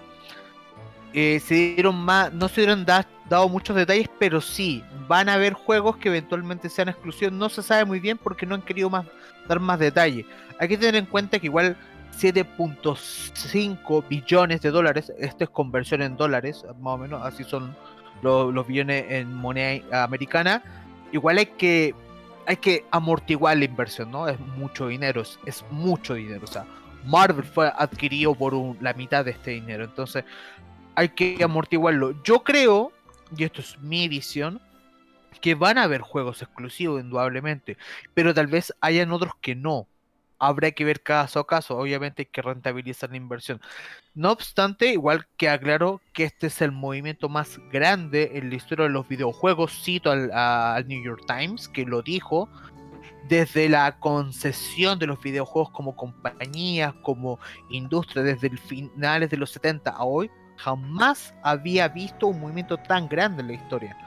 [1.13, 5.33] eh, se dieron más, no se dieron da- dado muchos detalles, pero sí, van a
[5.35, 7.33] haber juegos que eventualmente sean exclusivos.
[7.33, 9.05] No se sabe muy bien porque no han querido más,
[9.47, 10.25] dar más detalle.
[10.59, 11.77] Hay que tener en cuenta que igual
[12.11, 17.77] 7.5 billones de dólares, esto es conversión en dólares, más o menos, así son
[18.21, 20.63] lo- los billones en moneda americana.
[21.11, 21.95] Igual hay que
[22.45, 24.27] hay que amortiguar la inversión, ¿no?
[24.29, 26.45] Es mucho dinero, es, mucho dinero.
[26.45, 26.65] O sea,
[27.03, 30.23] Marvel fue adquirido por la mitad de este dinero, entonces
[30.95, 32.21] hay que amortiguarlo.
[32.23, 32.93] Yo creo,
[33.35, 34.61] y esto es mi visión,
[35.41, 37.77] que van a haber juegos exclusivos, indudablemente,
[38.13, 39.87] pero tal vez hayan otros que no.
[40.39, 43.59] Habrá que ver caso a caso, obviamente hay que rentabilizar la inversión.
[44.15, 48.85] No obstante, igual que aclaro que este es el movimiento más grande en la historia
[48.85, 52.49] de los videojuegos, cito al, a- al New York Times, que lo dijo,
[53.29, 59.51] desde la concesión de los videojuegos como compañías, como industria, desde el finales de los
[59.51, 63.97] 70 a hoy, jamás había visto un movimiento tan grande en la historia.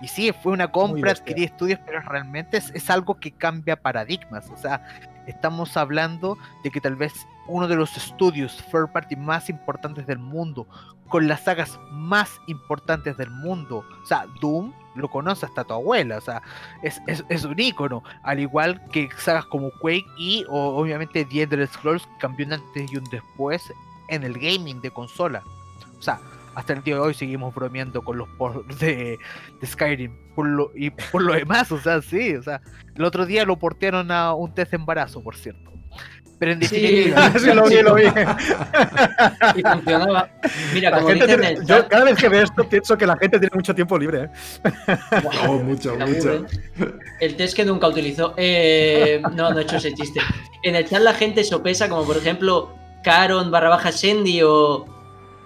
[0.00, 4.48] Y sí, fue una compra, adquirir estudios, pero realmente es, es algo que cambia paradigmas.
[4.50, 4.80] O sea,
[5.28, 10.18] estamos hablando de que tal vez uno de los estudios third party más importantes del
[10.18, 10.66] mundo,
[11.08, 16.18] con las sagas más importantes del mundo, o sea, Doom lo conoce hasta tu abuela,
[16.18, 16.42] o sea,
[16.82, 17.00] es,
[17.44, 22.44] un ícono, al igual que sagas como Quake y o- obviamente The Elder Scrolls cambió
[22.46, 23.72] un antes y un después
[24.08, 25.42] en el gaming de consola.
[25.98, 26.20] O sea,
[26.58, 29.16] hasta el día de hoy seguimos bromeando con los ports de,
[29.60, 30.12] de Skyrim.
[30.34, 32.60] Por lo, y por lo demás, o sea, sí, o sea,
[32.96, 35.72] el otro día lo portearon a un test de embarazo, por cierto.
[36.40, 38.02] Pero en definitiva, Sí, lo vi, lo vi.
[39.56, 40.30] Y funcionaba.
[40.72, 42.96] Mira, La como gente dicen en tiene- el yo cada vez que veo esto pienso
[42.96, 44.24] que la gente tiene mucho tiempo libre.
[44.24, 44.28] ¿eh?
[45.48, 46.44] Oh, mucho, mucho.
[47.20, 48.34] El test que nunca utilizó.
[48.36, 50.20] Eh, no, no he hecho ese chiste.
[50.62, 54.84] En el chat la gente sopesa, como por ejemplo Caron barra baja Sandy o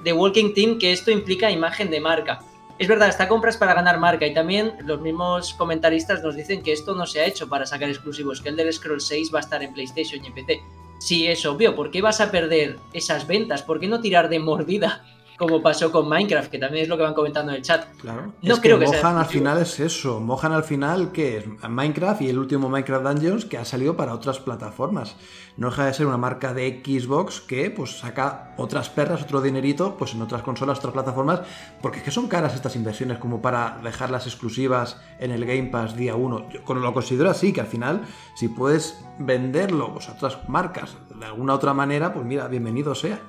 [0.04, 2.40] The Walking Team, que esto implica imagen de marca.
[2.78, 6.62] Es verdad, esta compra es para ganar marca y también los mismos comentaristas nos dicen
[6.62, 9.38] que esto no se ha hecho para sacar exclusivos, que el del Scroll 6 va
[9.38, 10.62] a estar en PlayStation y en PC.
[10.98, 13.62] Sí, es obvio, ¿por qué vas a perder esas ventas?
[13.62, 15.04] ¿Por qué no tirar de mordida?
[15.38, 17.86] Como pasó con Minecraft, que también es lo que van comentando en el chat.
[17.96, 18.32] Claro.
[18.42, 19.50] No es creo que que sea Mohan al exclusivo.
[19.50, 20.20] final es eso.
[20.20, 24.14] Mohan al final que es Minecraft y el último Minecraft Dungeons que ha salido para
[24.14, 25.16] otras plataformas.
[25.56, 29.96] No deja de ser una marca de Xbox que pues saca otras perras, otro dinerito,
[29.98, 31.42] pues en otras consolas, otras plataformas,
[31.82, 35.94] porque es que son caras estas inversiones como para dejarlas exclusivas en el Game Pass
[35.94, 36.48] día 1.
[36.50, 38.02] Yo lo considero así, que al final,
[38.34, 43.20] si puedes venderlo pues, a otras marcas de alguna otra manera, pues mira, bienvenido sea.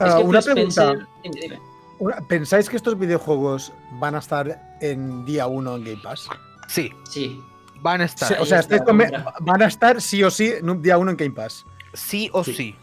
[0.00, 0.92] Es Ah, que una Phil pregunta.
[1.24, 6.28] Spencer- ¿Pensáis que estos videojuegos van a estar en día 1 en Game Pass?
[6.68, 7.40] sí, Sí,
[7.80, 8.28] van a estar.
[8.28, 11.10] Sí, o sea, está estáis van a estar sí o sí en un día 1
[11.10, 11.64] en Game Pass.
[11.94, 12.54] Sí o Sí.
[12.54, 12.76] sí.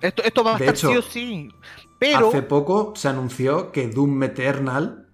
[0.00, 1.48] Esto, esto va a De estar hecho, sí o sí.
[1.98, 5.06] Pero Hace poco se anunció que Doom Eternal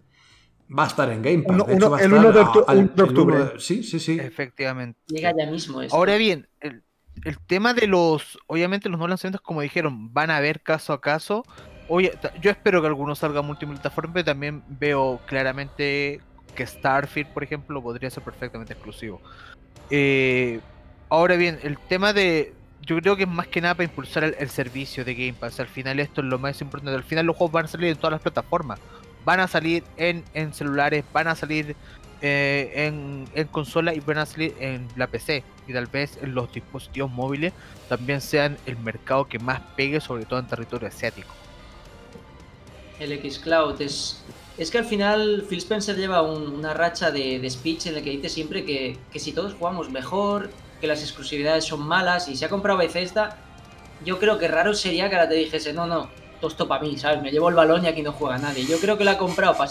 [0.77, 1.55] va a estar en Game Pass.
[1.55, 3.03] Uno- De hecho, uno- va a el estar 1 de a- octu- al- 1 de
[3.03, 3.37] el octubre.
[3.37, 4.19] uno de- Sí, sí, sí.
[4.21, 5.01] efectivamente.
[5.09, 5.97] llega ya mismo esto.
[5.97, 6.83] Ahora bien, el,
[7.25, 11.01] el tema de los, obviamente los nuevos lanzamientos, como dijeron, van a ver caso a
[11.01, 11.45] caso.
[11.89, 16.21] Oye, yo espero que algunos salgan multiplataforma, pero también veo claramente
[16.55, 19.21] que Starfield, por ejemplo, podría ser perfectamente exclusivo.
[19.91, 20.61] Eh,
[21.09, 24.37] ahora bien, el tema de, yo creo que es más que nada para impulsar el,
[24.39, 25.61] el servicio de Game Pass.
[25.61, 26.97] Al final esto es lo más importante.
[26.97, 28.81] Al final los juegos van a salir en todas las plataformas.
[29.25, 31.77] Van a salir en, en celulares, van a salir
[32.23, 35.43] eh, en, consola y salir en la PC.
[35.69, 37.53] Y tal vez en los dispositivos móviles
[37.89, 41.29] también sean el mercado que más pegue, sobre todo en territorio asiático.
[42.99, 44.23] El Xcloud es.
[44.59, 48.05] Es que al final Phil Spencer lleva un- una racha de, de speech en el
[48.05, 52.37] que dice siempre que, que si todos jugamos mejor, que las exclusividades son malas y
[52.37, 53.39] se ha comprado Bethesda,
[54.05, 56.99] yo creo que raro sería que ahora te dijese, no, no, todo esto para mí,
[56.99, 57.23] ¿sabes?
[57.23, 58.67] Me llevo el balón y aquí no juega nadie.
[58.67, 59.71] Yo creo que lo ha comprado para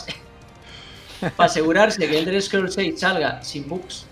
[1.37, 4.05] asegurarse que el Elder Scrolls 6 salga sin bugs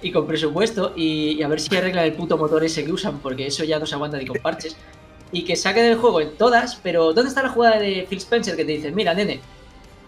[0.00, 3.18] y con presupuesto y, y a ver si arreglan el puto motor ese que usan,
[3.18, 4.76] porque eso ya no se aguanta ni con parches.
[5.30, 8.56] Y que saquen el juego en todas, pero ¿dónde está la jugada de Phil Spencer
[8.56, 9.40] que te dice, mira, nene?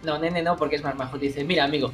[0.02, 1.18] No, nene no, porque es más majo.
[1.18, 1.92] Te dice, mira, amigo,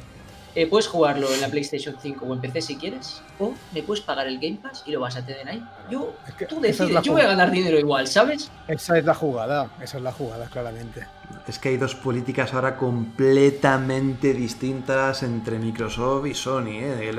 [0.57, 4.03] eh, puedes jugarlo en la PlayStation 5 o en PC si quieres, o me puedes
[4.03, 5.63] pagar el Game Pass y lo vas a tener ahí.
[5.87, 6.15] Yo,
[6.49, 8.49] tú decides, yo voy a ganar dinero igual, ¿sabes?
[8.67, 11.05] Esa es la jugada, esa es la jugada, claramente.
[11.47, 16.79] Es que hay dos políticas ahora completamente distintas entre Microsoft y Sony.
[16.81, 17.13] ¿eh?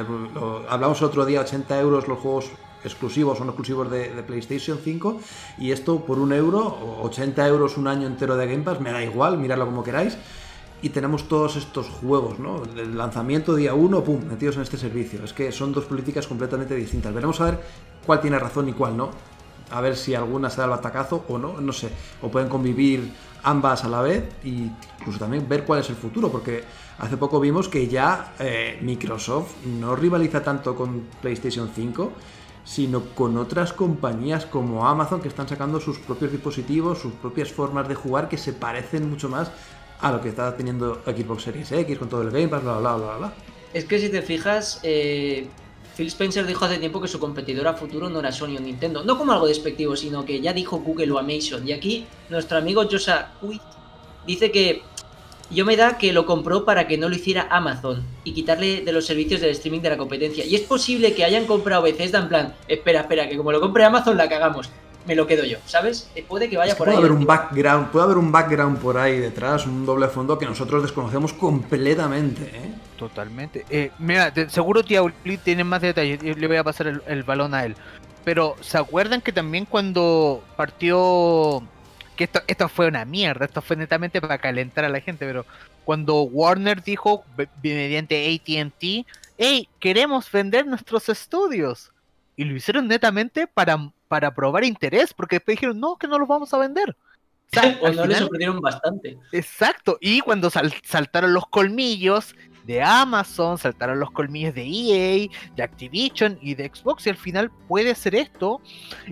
[0.68, 2.50] hablamos otro día, 80 euros los juegos
[2.82, 5.20] exclusivos, son exclusivos de, de, PlayStation 5
[5.58, 9.00] y esto por un euro, 80 euros un año entero de Game Pass, me da
[9.00, 10.18] igual, miradlo como queráis
[10.80, 12.62] y tenemos todos estos juegos, ¿no?
[12.76, 15.24] El lanzamiento día uno, pum, metidos en este servicio.
[15.24, 17.12] Es que son dos políticas completamente distintas.
[17.12, 17.60] Veremos a ver
[18.06, 19.10] cuál tiene razón y cuál no.
[19.70, 21.90] A ver si alguna se da el atacazo o no, no sé.
[22.22, 23.12] O pueden convivir
[23.42, 26.64] ambas a la vez y incluso también ver cuál es el futuro, porque
[26.98, 32.12] hace poco vimos que ya eh, Microsoft no rivaliza tanto con PlayStation 5,
[32.64, 37.88] sino con otras compañías como Amazon que están sacando sus propios dispositivos, sus propias formas
[37.88, 39.50] de jugar que se parecen mucho más
[40.00, 42.96] a lo que está teniendo Xbox Series X con todo el Game Pass, bla, bla,
[42.96, 43.32] bla, bla.
[43.72, 45.46] Es que si te fijas, eh,
[45.96, 49.04] Phil Spencer dijo hace tiempo que su competidor a futuro no era Sony o Nintendo.
[49.04, 51.66] No como algo despectivo, sino que ya dijo Google o Amazon.
[51.66, 53.62] Y aquí nuestro amigo Josa Kuit
[54.26, 54.82] dice que
[55.50, 58.92] yo me da que lo compró para que no lo hiciera Amazon y quitarle de
[58.92, 60.44] los servicios del streaming de la competencia.
[60.44, 63.84] Y es posible que hayan comprado Bethesda en plan, espera, espera, que como lo compre
[63.84, 64.70] Amazon la cagamos
[65.08, 66.10] me lo quedo yo, ¿sabes?
[66.14, 67.02] Eh, puede que vaya por puede ahí.
[67.02, 70.82] Haber un background, puede haber un background por ahí detrás, un doble fondo que nosotros
[70.82, 72.42] desconocemos completamente.
[72.42, 72.74] ¿eh?
[72.98, 73.64] Totalmente.
[73.70, 75.00] Eh, mira, seguro Tía
[75.42, 77.74] tiene más detalles, le voy a pasar el, balón a él.
[78.22, 81.62] Pero, ¿se acuerdan que también cuando partió...
[82.14, 85.46] Que esto, esto fue una mierda, esto fue netamente para calentar a la gente, pero
[85.84, 87.24] cuando Warner dijo
[87.62, 89.06] mediante ATT,
[89.38, 91.92] hey, queremos vender nuestros estudios.
[92.36, 96.28] Y lo hicieron netamente para para probar interés, porque después dijeron, no, que no los
[96.28, 96.96] vamos a vender.
[97.50, 99.18] O sea, no les sorprendieron bastante.
[99.32, 102.34] Exacto, y cuando saltaron los colmillos
[102.68, 107.50] de Amazon, saltaron los colmillos de EA, de Activision y de Xbox, y al final
[107.66, 108.60] puede ser esto.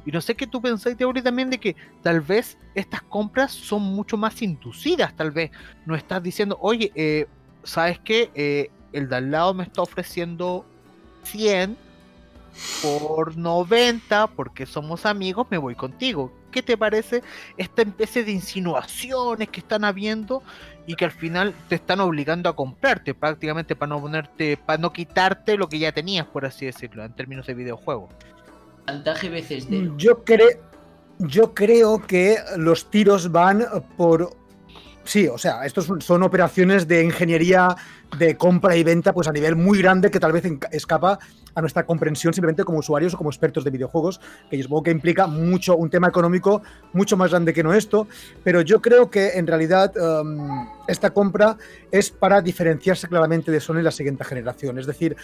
[0.05, 3.83] Y no sé qué tú pensáis, Teori, también de que tal vez estas compras son
[3.83, 5.51] mucho más inducidas, tal vez
[5.87, 7.27] no estás diciendo, oye, eh,
[7.63, 8.31] ¿sabes qué?
[8.35, 10.67] Eh, el de al lado me está ofreciendo
[11.25, 11.86] 100
[12.83, 16.33] por 90, porque somos amigos, me voy contigo.
[16.51, 17.23] ¿Qué te parece
[17.57, 20.43] esta especie de insinuaciones que están habiendo
[20.87, 24.93] y que al final te están obligando a comprarte prácticamente para no ponerte, para no
[24.93, 28.09] quitarte lo que ya tenías, por así decirlo, en términos de videojuego?
[29.31, 29.91] veces de...
[29.97, 30.49] Yo creo,
[31.19, 33.65] yo creo que los tiros van
[33.97, 34.31] por
[35.07, 37.77] Sí, o sea, estos son operaciones de ingeniería
[38.19, 41.21] de compra y venta pues a nivel muy grande que tal vez escapa
[41.55, 44.91] a nuestra comprensión simplemente como usuarios o como expertos de videojuegos, que yo supongo que
[44.91, 46.61] implica mucho un tema económico
[46.93, 48.09] mucho más grande que no esto,
[48.43, 51.57] pero yo creo que en realidad um, esta compra
[51.93, 55.17] es para diferenciarse claramente de Sony en la siguiente generación, es decir,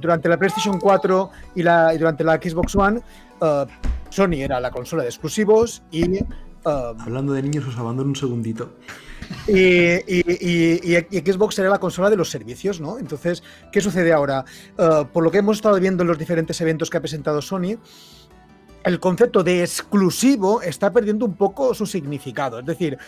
[0.00, 3.00] durante la PlayStation 4 y, durante la Xbox One,
[3.40, 3.64] uh,
[4.10, 6.18] Sony era la consola de exclusivos y
[6.64, 8.72] Um, Hablando de niños, os abandono un segundito.
[9.46, 10.00] Y,
[11.20, 12.98] Xbox será la consola de los servicios, ¿no?
[12.98, 14.44] Entonces, ¿qué sucede ahora?
[14.78, 17.76] Uh, por lo que hemos estado viendo en los diferentes eventos que ha presentado Sony,
[18.84, 22.60] el concepto de exclusivo está perdiendo un poco su significado.
[22.60, 22.98] Es decir,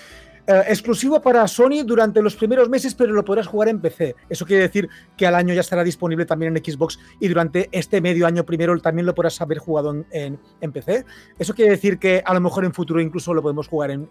[0.48, 4.14] eh, exclusivo para Sony durante los primeros meses, pero lo podrás jugar en PC.
[4.28, 8.00] Eso quiere decir que al año ya estará disponible también en Xbox y durante este
[8.00, 10.38] medio año primero también lo podrás haber jugado en,
[10.72, 11.04] PC.
[11.37, 14.09] Eso quiere decir que a lo mejor en futuro incluso lo podemos jugar en,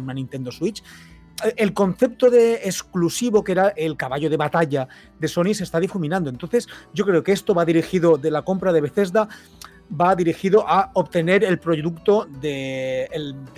[0.00, 0.82] una Nintendo Switch
[1.44, 4.88] eh, el concepto de exclusivo, que era el caballo de batalla
[5.20, 6.30] de Sony, se está difuminando.
[6.30, 9.28] Entonces, yo creo que esto va dirigido de la compra de Bethesda,
[10.00, 13.08] va dirigido a obtener el producto de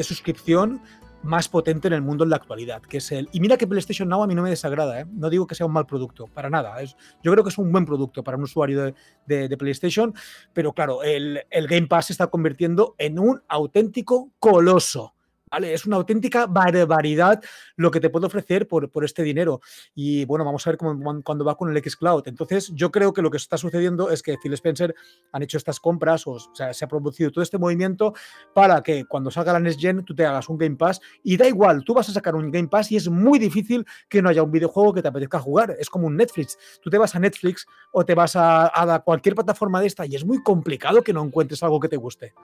[0.00, 0.80] suscripción
[1.22, 3.28] más potente en el mundo en la actualidad, que es el...
[3.32, 5.06] Y mira que PlayStation Now a mí no me desagrada, ¿eh?
[5.10, 6.76] no digo que sea un mal producto, para nada.
[7.22, 8.92] Yo creo que es un buen producto para un usuario
[9.26, 10.14] de, de, PlayStation,
[10.52, 15.14] pero claro, el, el Game Pass se está convirtiendo en un auténtico coloso.
[15.60, 17.42] Es una auténtica barbaridad
[17.76, 19.60] lo que te puede ofrecer por, por este dinero.
[19.94, 22.26] Y bueno, vamos a ver cómo, cuando va con el Xcloud.
[22.26, 24.94] Entonces, yo creo que lo que está sucediendo es que Phil Spencer
[25.32, 28.14] han hecho estas compras, o, sea, se ha producido todo este movimiento
[28.54, 31.00] para que cuando salga la Next Gen tú te hagas un Game Pass.
[31.22, 34.22] Y da igual, tú vas a sacar un Game Pass y es muy difícil que
[34.22, 35.76] no haya un videojuego que te apetezca jugar.
[35.78, 36.58] Es como un Netflix.
[36.80, 40.14] Tú te vas a Netflix o te vas a, a cualquier plataforma de esta y
[40.14, 42.34] es muy complicado que no encuentres algo que te guste.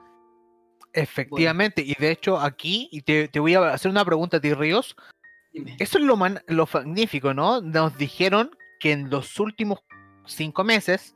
[0.93, 4.95] Efectivamente, y de hecho aquí, y te, voy a hacer una pregunta a ti, Ríos.
[5.79, 6.17] Eso es lo,
[6.47, 7.61] lo magnífico, ¿no?
[7.61, 9.79] Nos dijeron que en los últimos
[10.25, 11.15] cinco meses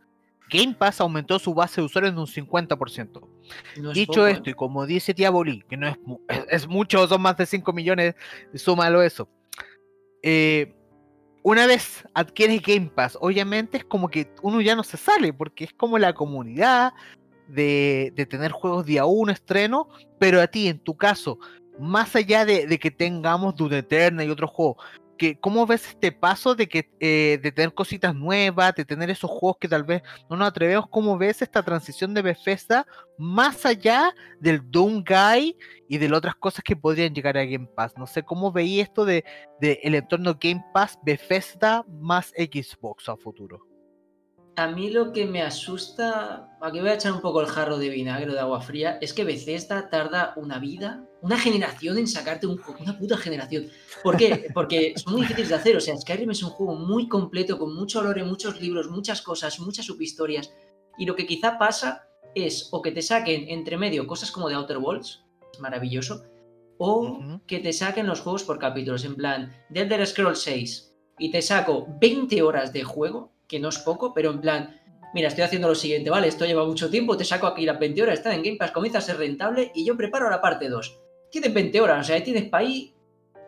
[0.49, 3.27] Game Pass aumentó su base de usuarios en un 50%.
[3.93, 4.51] Dicho esto, ¿eh?
[4.51, 5.97] y como dice Diaboli, que no es,
[6.49, 8.15] es, mucho, son más de 5 millones,
[8.53, 9.27] súmalo eso.
[10.21, 10.73] Eh,
[11.41, 15.65] una vez adquieres Game Pass, obviamente es como que uno ya no se sale, porque
[15.65, 16.93] es como la comunidad
[17.53, 19.87] de, tener juegos día uno estreno,
[20.19, 21.37] pero a ti, en tu caso,
[21.79, 24.77] más allá de, que tengamos Dune Eterna y otros juegos,
[25.17, 29.29] que, ¿cómo ves este paso de que eh, de tener cositas nuevas, de tener esos
[29.29, 30.89] juegos que tal vez no nos atrevemos?
[30.89, 32.87] ¿Cómo ves esta transición de Bethesda
[33.17, 35.55] más allá del Doom Guy
[35.87, 37.93] y de otras cosas que podrían llegar a Game Pass?
[37.95, 39.23] No sé, ¿cómo veía esto de,
[39.61, 43.72] de el entorno Game Pass Bethesda más Xbox a futuro?
[44.55, 47.89] A mí lo que me asusta, aquí voy a echar un poco el jarro de
[47.89, 52.59] vinagre de agua fría, es que Bethesda tarda una vida, una generación en sacarte un
[52.59, 53.69] juego, una puta generación.
[54.03, 54.49] ¿Por qué?
[54.53, 55.75] Porque son muy difíciles de hacer.
[55.75, 59.59] O sea, Skyrim es un juego muy completo, con mucho lore, muchos libros, muchas cosas,
[59.59, 60.53] muchas subhistorias.
[60.99, 64.55] Y lo que quizá pasa es o que te saquen entre medio cosas como de
[64.55, 65.25] Outer Worlds,
[65.59, 66.25] maravilloso,
[66.77, 71.31] o que te saquen los juegos por capítulos, en plan, The Elder Scrolls 6, y
[71.31, 74.81] te saco 20 horas de juego que no es poco, pero en plan,
[75.13, 78.01] mira, estoy haciendo lo siguiente, vale, esto lleva mucho tiempo, te saco aquí las 20
[78.01, 80.99] horas, está en Game Pass, comienza a ser rentable y yo preparo la parte 2.
[81.29, 82.95] Tienes 20 horas, o sea, tienes para ahí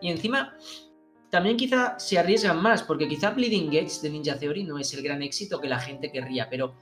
[0.01, 0.55] y encima
[1.31, 5.01] también quizá se arriesgan más, porque quizá Bleeding Gates de Ninja Theory no es el
[5.01, 6.75] gran éxito que la gente querría, pero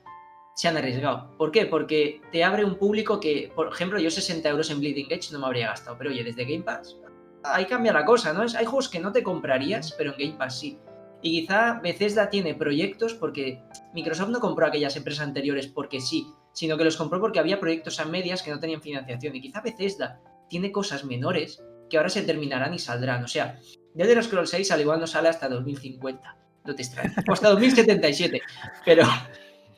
[0.54, 1.32] se han arriesgado.
[1.38, 1.66] ¿Por qué?
[1.66, 5.40] Porque te abre un público que, por ejemplo, yo 60 euros en Bleeding Edge no
[5.40, 6.98] me habría gastado, pero oye, desde Game Pass,
[7.46, 8.42] ahí cambia la cosa, ¿no?
[8.42, 10.78] Hay juegos que no te comprarías, pero en Game Pass sí.
[11.24, 13.64] Y quizá Bethesda tiene proyectos porque
[13.94, 18.00] Microsoft no compró aquellas empresas anteriores porque sí, sino que los compró porque había proyectos
[18.02, 19.34] a medias que no tenían financiación.
[19.38, 20.20] Y quizá Bethesda
[20.50, 23.24] tiene cosas menores que ahora se terminarán y saldrán.
[23.24, 23.58] O sea,
[23.94, 26.38] desde los Scroll 6 al igual no sale hasta 2050.
[26.66, 27.14] No te extrañes.
[27.28, 28.42] O hasta 2077.
[28.84, 29.04] Pero,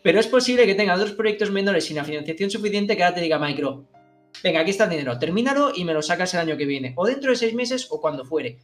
[0.02, 3.22] pero es posible que tenga dos proyectos menores sin la financiación suficiente que ahora te
[3.22, 3.86] diga Micro,
[4.44, 6.94] venga, aquí está el dinero, termínalo y me lo sacas el año que viene.
[6.96, 8.60] O dentro de seis meses o cuando fuere.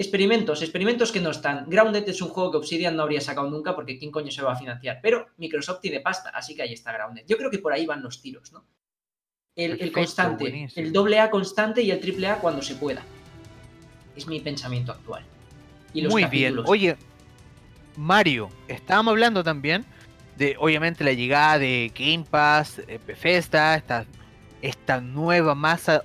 [0.00, 1.68] Experimentos, experimentos que no están.
[1.68, 4.52] Grounded es un juego que Obsidian no habría sacado nunca porque quién coño se va
[4.52, 5.00] a financiar.
[5.02, 7.24] Pero Microsoft tiene pasta, así que ahí está Grounded.
[7.26, 8.64] Yo creo que por ahí van los tiros, ¿no?
[9.56, 13.02] El, constante, el doble A constante y el triple A cuando se pueda.
[14.14, 15.24] Es mi pensamiento actual.
[15.92, 16.60] Y Muy bien.
[16.64, 16.96] Oye,
[17.96, 19.84] Mario, estábamos hablando también
[20.36, 24.06] de, obviamente, la llegada de Game Pass, eh, Bethesda, esta,
[24.62, 26.04] esta nueva masa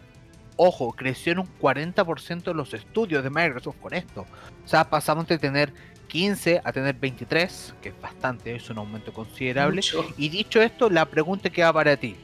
[0.56, 4.26] ojo, creció en un 40% los estudios de Microsoft con esto.
[4.64, 5.74] O sea, pasamos de tener
[6.08, 9.82] 15 a tener 23, que es bastante, es un aumento considerable.
[10.18, 12.16] Y dicho esto, la pregunta que va para ti.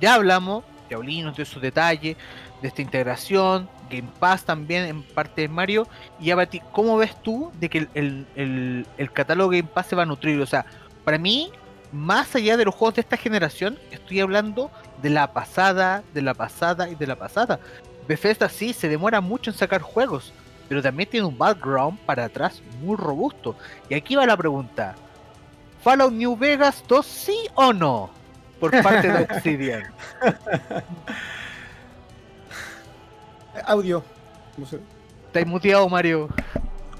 [0.00, 2.16] Ya hablamos, ya hablamos de su detalle,
[2.62, 5.86] de esta integración, Game Pass también en parte de Mario.
[6.20, 9.96] Y ya para ti, ¿cómo ves tú de que el, el catálogo Game Pass se
[9.96, 10.40] va a nutrir?
[10.40, 10.66] O sea,
[11.04, 11.50] para mí,
[11.92, 14.70] más allá de los juegos de esta generación, estoy hablando
[15.04, 17.60] de la pasada, de la pasada y de la pasada.
[18.08, 20.32] Bethesda sí se demora mucho en sacar juegos,
[20.66, 23.54] pero también tiene un background para atrás muy robusto.
[23.90, 24.94] Y aquí va la pregunta:
[25.82, 28.08] ¿Fallout New Vegas 2 sí o no?
[28.58, 29.82] Por parte de Obsidian.
[33.66, 34.02] Audio.
[34.56, 34.80] No sé.
[35.26, 36.30] Estáis muteado, Mario.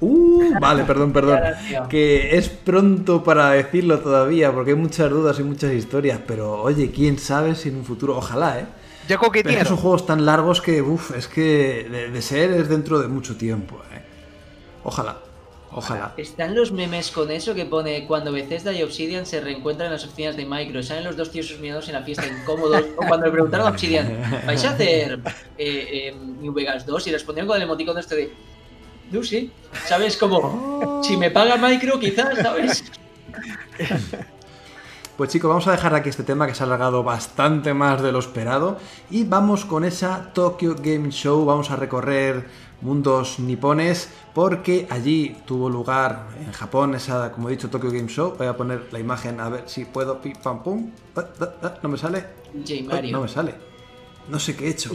[0.04, 1.40] Uh, vale, perdón, perdón.
[1.88, 6.90] Que es pronto para decirlo todavía, porque hay muchas dudas y muchas historias, pero oye,
[6.90, 8.66] quién sabe si en un futuro, ojalá, ¿eh?
[9.08, 9.66] Ya coquetearon.
[9.66, 13.76] Son juegos tan largos que, uff, es que de, ser es dentro de mucho tiempo,
[13.94, 14.02] ¿eh?
[14.82, 15.18] Ojalá.
[15.76, 16.14] Ojalá.
[16.16, 20.04] Están los memes con eso que pone cuando Bethesda y Obsidian se reencuentran en las
[20.04, 20.82] oficinas de Micro.
[20.84, 22.84] Salen los dos tíos mirados en la fiesta incómodos.
[22.96, 25.18] o cuando le preguntaron a Obsidian, ¿vais a hacer
[25.58, 27.08] eh, eh, New Vegas 2?
[27.08, 28.32] Y respondieron con el emoticono este de
[29.10, 29.50] no sí.
[29.86, 30.16] ¿Sabes?
[30.16, 31.04] Como, oh.
[31.04, 32.84] si me paga Micro, quizás, ¿sabes?
[35.16, 38.10] Pues chicos, vamos a dejar aquí este tema que se ha alargado bastante más de
[38.10, 38.78] lo esperado
[39.10, 42.48] y vamos con esa Tokyo Game Show, vamos a recorrer
[42.80, 48.34] mundos nipones porque allí tuvo lugar en Japón esa, como he dicho, Tokyo Game Show.
[48.36, 50.90] Voy a poner la imagen a ver si puedo, pim, pam, pum.
[51.82, 52.24] No me sale.
[53.12, 53.54] no me sale.
[54.28, 54.90] No sé qué he hecho.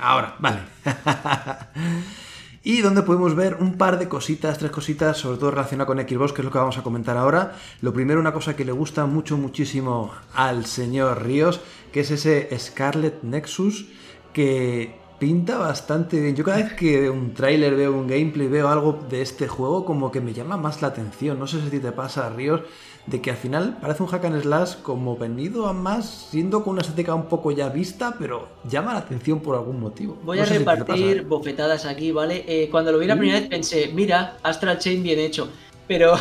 [0.00, 0.60] ahora, vale.
[2.64, 6.32] y donde podemos ver un par de cositas, tres cositas, sobre todo relacionadas con Xbox,
[6.32, 7.56] que es lo que vamos a comentar ahora.
[7.80, 11.60] Lo primero, una cosa que le gusta mucho, muchísimo al señor Ríos,
[11.92, 13.86] que es ese Scarlet Nexus,
[14.32, 16.34] que pinta bastante bien.
[16.34, 19.84] Yo cada vez que veo un tráiler, veo un gameplay, veo algo de este juego,
[19.84, 21.38] como que me llama más la atención.
[21.38, 22.62] No sé si te pasa, Ríos,
[23.06, 26.72] de que al final parece un hack and slash como venido a más, siendo con
[26.72, 30.18] una estética un poco ya vista, pero llama la atención por algún motivo.
[30.24, 32.44] Voy a repartir bofetadas aquí, ¿vale?
[32.48, 35.48] Eh, cuando lo vi la primera vez pensé, mira, Astral Chain bien hecho,
[35.86, 36.14] pero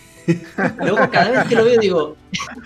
[0.78, 2.16] luego cada vez que lo veo digo,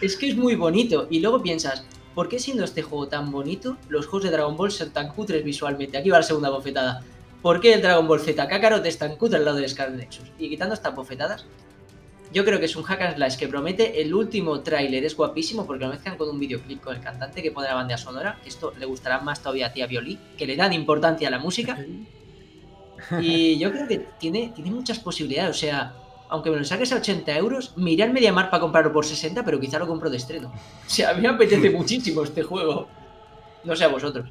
[0.00, 3.76] es que es muy bonito, y luego piensas, ¿por qué siendo este juego tan bonito,
[3.88, 5.98] los juegos de Dragon Ball son tan cutres visualmente?
[5.98, 7.02] Aquí va la segunda bofetada.
[7.42, 10.30] ¿por qué el Dragon Ball Z Kakarot es tan cutre al lado de Scarlet Nexus?
[10.38, 11.44] Y quitando estas bofetadas,
[12.32, 14.00] yo creo que es un hack and slash que promete.
[14.00, 17.50] El último tráiler es guapísimo porque lo mezclan con un videoclip con el cantante que
[17.50, 18.38] pone la banda sonora.
[18.46, 21.84] Esto le gustará más todavía a tía Violí, que le dan importancia a la música.
[23.20, 25.56] Y yo creo que tiene, tiene muchas posibilidades.
[25.56, 25.94] O sea,
[26.32, 29.44] aunque me lo saques a 80 euros, me iré al Mediamar para comprarlo por 60,
[29.44, 30.50] pero quizá lo compro de estreno.
[30.86, 32.88] O sea, a mí me apetece muchísimo este juego.
[33.64, 34.30] No sé a vosotros.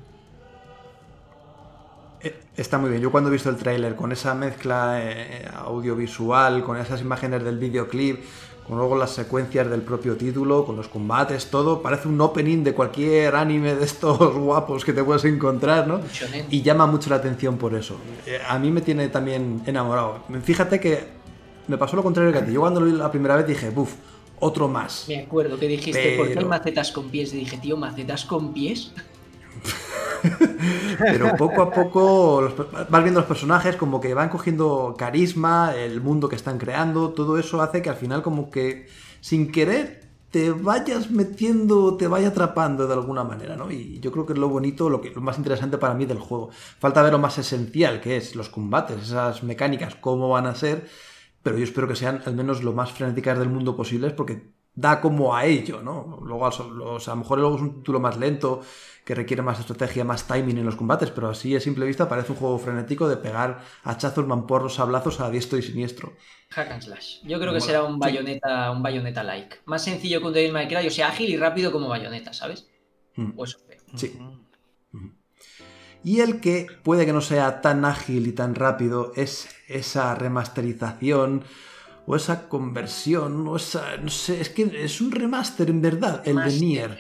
[2.22, 3.02] Eh, está muy bien.
[3.02, 7.58] Yo cuando he visto el tráiler con esa mezcla eh, audiovisual, con esas imágenes del
[7.58, 8.24] videoclip,
[8.68, 12.74] con luego las secuencias del propio título, con los combates, todo, parece un opening de
[12.74, 16.02] cualquier anime de estos guapos que te puedes encontrar, ¿no?
[16.50, 17.98] Y llama mucho la atención por eso.
[18.26, 20.24] Eh, a mí me tiene también enamorado.
[20.44, 21.21] Fíjate que
[21.68, 22.54] me pasó lo contrario que a ti.
[22.54, 23.94] Yo cuando lo vi la primera vez dije, buf,
[24.40, 25.06] otro más.
[25.08, 27.34] Me acuerdo que dijiste, ¿por qué hay macetas con pies?
[27.34, 28.92] Y dije, tío, ¿macetas con pies?
[31.00, 32.42] Pero poco a poco
[32.90, 37.38] vas viendo los personajes como que van cogiendo carisma, el mundo que están creando, todo
[37.40, 38.88] eso hace que al final como que
[39.20, 40.02] sin querer
[40.32, 43.70] te vayas metiendo, te vaya atrapando de alguna manera, ¿no?
[43.70, 46.20] Y yo creo que es lo bonito, lo, que, lo más interesante para mí del
[46.20, 46.52] juego.
[46.80, 50.88] Falta ver lo más esencial, que es los combates, esas mecánicas, cómo van a ser,
[51.44, 55.02] pero yo espero que sean al menos lo más frenéticas del mundo posibles porque da
[55.02, 56.20] como a ello, ¿no?
[56.24, 58.62] Luego, a lo mejor luego es un título más lento,
[59.06, 62.32] que requiere más estrategia, más timing en los combates, pero así a simple vista parece
[62.32, 66.14] un juego frenético de pegar hachazos, mamporros, sablazos a diestro y siniestro.
[66.50, 67.18] Hack and slash.
[67.24, 69.58] Yo creo que será un bayoneta, un bayoneta like.
[69.66, 72.68] Más sencillo que un Devil May Cry, o sea, ágil y rápido como bayoneta, ¿sabes?
[73.16, 73.32] Mm.
[73.36, 73.58] O eso
[73.96, 74.18] Sí.
[76.04, 81.44] Y el que puede que no sea tan ágil y tan rápido es esa remasterización
[82.08, 83.98] o esa conversión, o esa.
[83.98, 86.98] No sé, es que es un remaster en verdad, el de Nier.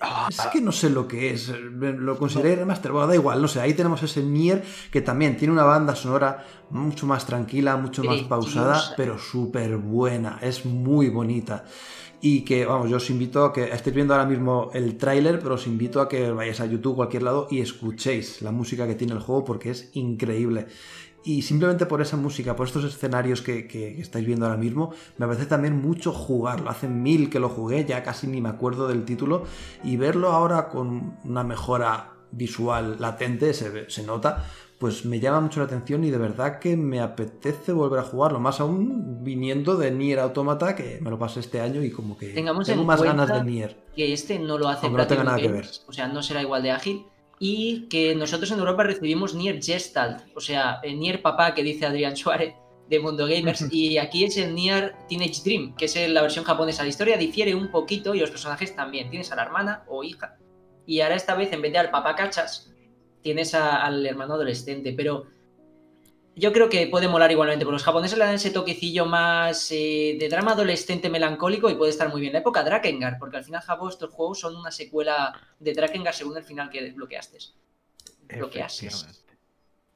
[0.00, 1.48] Ah, es que no sé lo que es.
[1.48, 2.90] Lo consideré remaster.
[2.90, 3.60] Bueno, da igual, no sé.
[3.60, 8.20] Ahí tenemos ese Nier que también tiene una banda sonora mucho más tranquila, mucho más
[8.22, 10.38] pausada, pero súper buena.
[10.42, 11.64] Es muy bonita.
[12.24, 15.56] Y que, vamos, yo os invito a que estéis viendo ahora mismo el tráiler, pero
[15.56, 19.14] os invito a que vayáis a YouTube, cualquier lado, y escuchéis la música que tiene
[19.14, 20.68] el juego porque es increíble.
[21.24, 25.46] Y simplemente por esa música, por estos escenarios que, estáis viendo ahora mismo, me parece
[25.46, 26.70] también mucho jugarlo.
[26.70, 29.42] Hace mil que lo jugué, ya casi ni me acuerdo del título.
[29.82, 34.44] Y verlo ahora con una mejora visual latente, se nota,
[34.82, 38.40] pues me llama mucho la atención y de verdad que me apetece volver a jugarlo.
[38.40, 42.30] Más aún viniendo de Nier Automata, que me lo pasé este año y como que
[42.30, 43.76] Tengamos tengo más ganas de Nier.
[43.94, 45.70] Que este no lo hace no tenga nada que ver.
[45.86, 47.06] O sea, no será igual de ágil
[47.38, 51.86] y que nosotros en Europa recibimos Nier Gestalt, o sea, el Nier Papá que dice
[51.86, 52.56] Adrián Suárez
[52.88, 56.82] de Mundo Gamers, y aquí es el Nier Teenage Dream, que es la versión japonesa.
[56.82, 59.10] La historia difiere un poquito y los personajes también.
[59.10, 60.38] Tienes a la hermana o hija,
[60.86, 62.71] y ahora esta vez en vez de al papá cachas,
[63.22, 65.26] tienes al hermano adolescente, pero
[66.34, 70.16] yo creo que puede molar igualmente, porque los japoneses le dan ese toquecillo más eh,
[70.18, 72.32] de drama adolescente melancólico y puede estar muy bien.
[72.32, 76.36] La época Drakengard, porque al final Japón estos juegos son una secuela de Drakengard según
[76.36, 76.92] el final que.
[76.92, 77.38] Bloqueaste.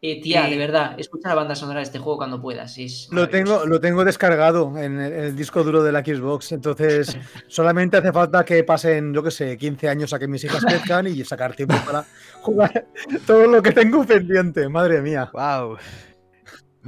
[0.08, 2.78] Eh, tía, de verdad, escucha la banda sonora de este juego cuando puedas.
[3.10, 8.12] lo, tengo, lo tengo descargado en el, disco duro de la Xbox, entonces solamente hace
[8.12, 11.56] falta que pasen, yo que sé, 15 años a que mis hijas crezcan y sacar
[11.56, 12.04] tiempo para
[12.40, 12.86] jugar
[13.26, 14.68] todo lo que tengo pendiente.
[14.68, 15.28] Madre mía.
[15.32, 15.76] Wow.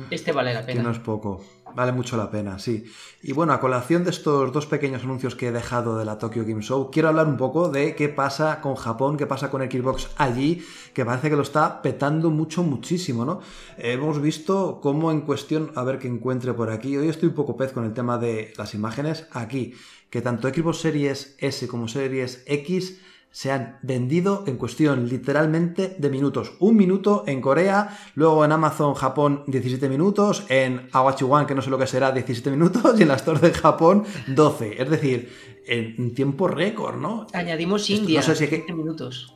[0.08, 0.80] Este vale la pena.
[0.80, 1.44] Que no es poco.
[1.74, 2.84] Vale mucho la pena, sí.
[3.22, 6.44] Y bueno, a colación de estos dos pequeños anuncios que he dejado de la Tokyo
[6.44, 10.10] Game Show, quiero hablar un poco de qué pasa con Japón, qué pasa con Xbox
[10.16, 10.64] allí,
[10.94, 13.40] que parece que lo está petando mucho, muchísimo, ¿no?
[13.76, 17.56] Hemos visto cómo en cuestión, a ver qué encuentre por aquí, hoy estoy un poco
[17.56, 19.74] pez con el tema de las imágenes, aquí,
[20.10, 23.00] que tanto Xbox Series S como Series X
[23.38, 26.54] se han vendido en cuestión literalmente de minutos.
[26.58, 31.70] Un minuto en Corea, luego en Amazon Japón 17 minutos, en Awachi que no sé
[31.70, 34.82] lo que será, 17 minutos, y en las stores de Japón 12.
[34.82, 35.32] Es decir,
[35.68, 37.28] en tiempo récord, ¿no?
[37.32, 39.32] Añadimos India, no sé si minutos.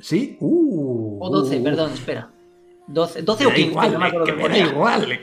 [0.00, 0.36] ¿Sí?
[0.40, 1.62] Uh, o 12, uh.
[1.62, 2.34] perdón, espera.
[2.88, 5.20] 12, 12 o 15, igual, no me acuerdo que, que igual.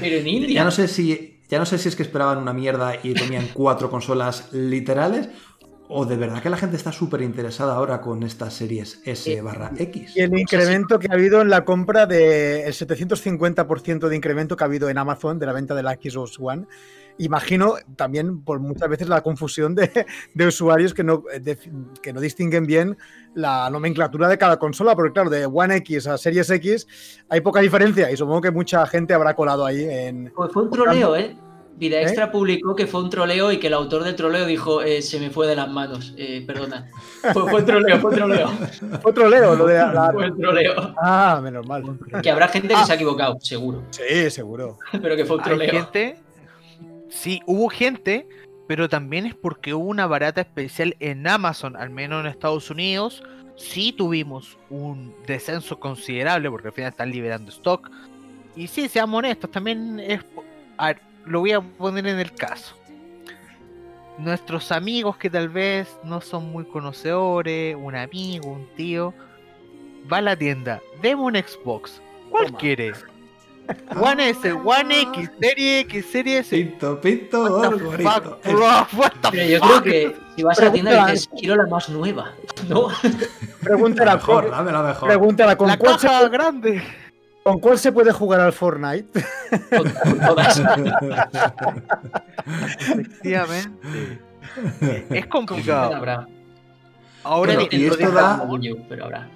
[0.00, 0.54] Pero en India.
[0.54, 1.36] Ya no sé si...
[1.48, 5.30] Ya no sé si es que esperaban una mierda y tenían cuatro consolas literales
[5.92, 9.42] o de verdad que la gente está súper interesada ahora con estas series S eh,
[9.42, 10.16] barra X.
[10.16, 14.64] Y el incremento que ha habido en la compra de el 750% de incremento que
[14.64, 16.66] ha habido en Amazon de la venta de la Xbox One.
[17.18, 20.06] Imagino también por muchas veces la confusión de,
[20.46, 21.24] usuarios que no,
[22.02, 22.96] que no distinguen bien
[23.34, 26.86] la nomenclatura de cada consola, porque claro, de One X a Series X
[27.28, 30.32] hay poca diferencia y supongo que mucha gente habrá colado ahí en...
[30.34, 31.36] Pues fue un troleo, ¿eh?
[31.80, 32.02] Vida ¿Eh?
[32.02, 35.18] Extra publicó que fue un troleo y que el autor del troleo dijo eh, se
[35.18, 36.14] me fue de las manos.
[36.16, 36.88] Eh, perdona.
[37.32, 38.50] Fue, fue troleo, fue troleo.
[39.02, 39.92] Otro Leo, lo de la.
[39.92, 40.94] la- Fue troleo.
[41.02, 41.82] Ah, menos mal.
[42.22, 43.82] Que habrá gente que se ha equivocado, seguro.
[43.90, 44.78] Sí, seguro.
[45.02, 45.70] Pero que fue un Hay troleo.
[45.72, 46.16] gente.
[47.08, 48.28] Sí, hubo gente,
[48.68, 53.22] pero también es porque hubo una barata especial en Amazon, al menos en Estados Unidos.
[53.56, 57.90] Sí tuvimos un descenso considerable porque al final están liberando stock.
[58.54, 60.20] Y sí, seamos honestos, también es.
[60.76, 62.74] A ver, lo voy a poner en el caso.
[64.18, 69.14] Nuestros amigos que tal vez no son muy conocedores, un amigo, un tío,
[70.12, 72.00] va a la tienda, deme un Xbox.
[72.30, 72.58] ¿Cuál Toma.
[72.58, 72.92] quiere?
[74.00, 76.56] One S, One X, Serie X, Serie S.
[76.56, 78.10] Pinto, pinto, What the gorrito.
[78.10, 78.86] fuck, bro?
[78.98, 79.68] What the Pero yo fuck?
[79.68, 82.32] creo que si vas a la tienda dices, quiero la más nueva.
[82.68, 82.88] ¿No?
[83.62, 85.08] La mejor, con, dame la mejor.
[85.08, 86.82] pregúntala ¿con, La caja grande.
[87.42, 89.24] ¿Con cuál se puede jugar al Fortnite?
[89.70, 90.62] Con- con todas.
[92.80, 94.20] Efectivamente.
[95.10, 95.94] Es Con complicado.
[95.96, 96.26] habrá.
[97.22, 98.42] Ahora Bueno, y esto da-
[98.88, 99.28] pero habrá.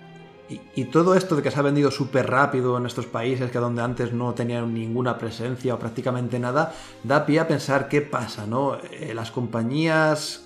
[0.48, 3.58] Y, y todo esto de que se ha vendido súper rápido en estos países que
[3.58, 8.46] donde antes no tenían ninguna presencia o prácticamente nada, da pie a pensar qué pasa,
[8.46, 8.76] ¿no?
[8.90, 10.42] Eh, las compañías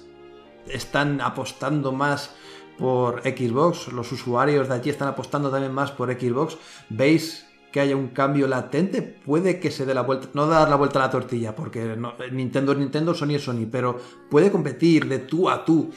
[0.68, 2.30] están apostando más
[2.78, 6.56] por Xbox, los usuarios de allí están apostando también más por Xbox.
[6.90, 7.47] ¿Veis
[7.78, 9.02] que haya un cambio latente?
[9.02, 12.14] Puede que se dé la vuelta, no dar la vuelta a la tortilla, porque no-
[12.32, 13.96] Nintendo es Nintendo, Sony es Sony, pero
[14.28, 15.90] puede competir de tú a tú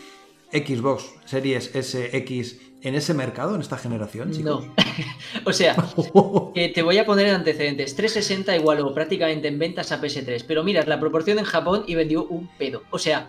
[0.51, 4.65] Xbox Series S, X en ese mercado, en esta generación, chicos.
[4.65, 4.73] No.
[5.45, 5.75] o sea,
[6.55, 7.95] eh, te voy a poner en antecedentes.
[7.95, 10.43] 360 igualó prácticamente en ventas a PS3.
[10.47, 12.83] Pero miras la proporción en Japón y vendió un pedo.
[12.91, 13.27] O sea,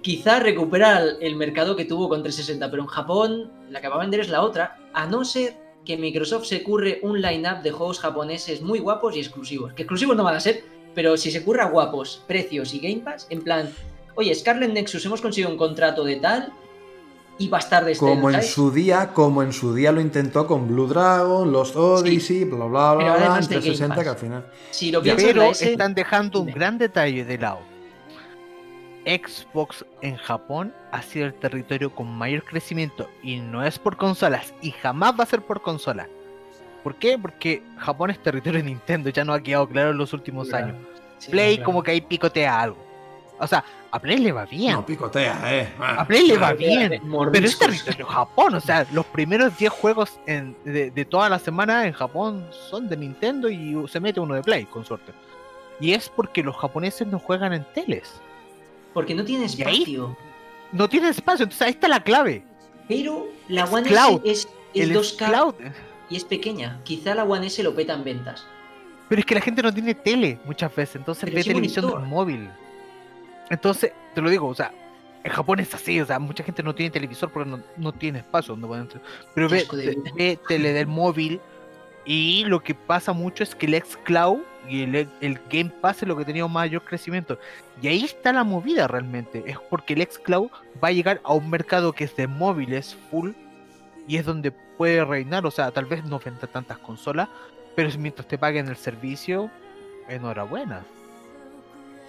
[0.00, 3.96] quizá recupera el, el mercado que tuvo con 360, pero en Japón la que va
[3.96, 4.78] a vender es la otra.
[4.94, 9.20] A no ser que Microsoft se curre un line-up de juegos japoneses muy guapos y
[9.20, 9.72] exclusivos.
[9.72, 10.64] Que exclusivos no van a ser,
[10.94, 13.70] pero si se curra guapos, precios y Game Pass, en plan,
[14.14, 16.52] oye, Scarlet Nexus hemos conseguido un contrato de tal
[17.38, 21.50] y bastardes Como en su día, como en su día lo intentó con Blue Dragon,
[21.50, 24.04] Lost Odyssey, bla bla bla, bla, Game 360 Pass.
[24.04, 24.46] que al final.
[24.70, 25.72] Si lo Ya, piensas, pero la S...
[25.72, 27.71] están dejando un gran detalle de lado.
[29.04, 34.54] Xbox en Japón ha sido el territorio con mayor crecimiento y no es por consolas
[34.62, 36.08] y jamás va a ser por consola.
[36.82, 37.18] ¿Por qué?
[37.18, 40.66] Porque Japón es territorio de Nintendo, ya no ha quedado claro en los últimos Claro.
[40.66, 40.76] años.
[41.18, 41.66] Sí, Play claro.
[41.66, 42.78] como que ahí picotea algo.
[43.38, 44.72] O sea, a Play le va bien.
[44.74, 45.68] No, picotea, eh.
[45.80, 46.90] A Play le va bien.
[46.90, 47.00] de
[47.32, 51.38] Pero es territorio Japón, o sea, los primeros 10 juegos en- de, de toda la
[51.40, 55.12] semana en Japón son de Nintendo y se mete uno de Play, con suerte.
[55.80, 58.20] Y es porque los japoneses no juegan en teles.
[58.94, 60.16] Porque no tiene espacio.
[60.72, 62.44] No tienen espacio, entonces ahí está la clave.
[62.88, 64.20] Pero la Es One cloud.
[64.24, 65.54] S es, es El 2K cloud.
[66.10, 66.80] y es pequeña.
[66.84, 68.46] Quizá la One S lo peta en ventas.
[69.08, 72.06] Pero es que la gente no tiene tele muchas veces, entonces Pero ve televisión monitor.
[72.06, 72.50] móvil.
[73.50, 74.72] Entonces, te lo digo, o sea,
[75.24, 78.20] en Japón es así, o sea, mucha gente no tiene televisor porque no, no tiene
[78.20, 79.02] espacio donde pueden entrar.
[79.34, 79.66] Pero ve,
[80.16, 81.40] ve tele del móvil
[82.06, 86.08] y lo que pasa mucho es que el xCloud y el, el Game Pass es
[86.08, 87.38] lo que ha tenido mayor crecimiento.
[87.80, 90.50] Y ahí está la movida realmente, es porque el xCloud
[90.82, 93.30] va a llegar a un mercado que es de móviles full
[94.06, 97.28] y es donde puede reinar, o sea, tal vez no venda tantas consolas,
[97.76, 99.50] pero mientras te paguen el servicio,
[100.08, 100.84] enhorabuena.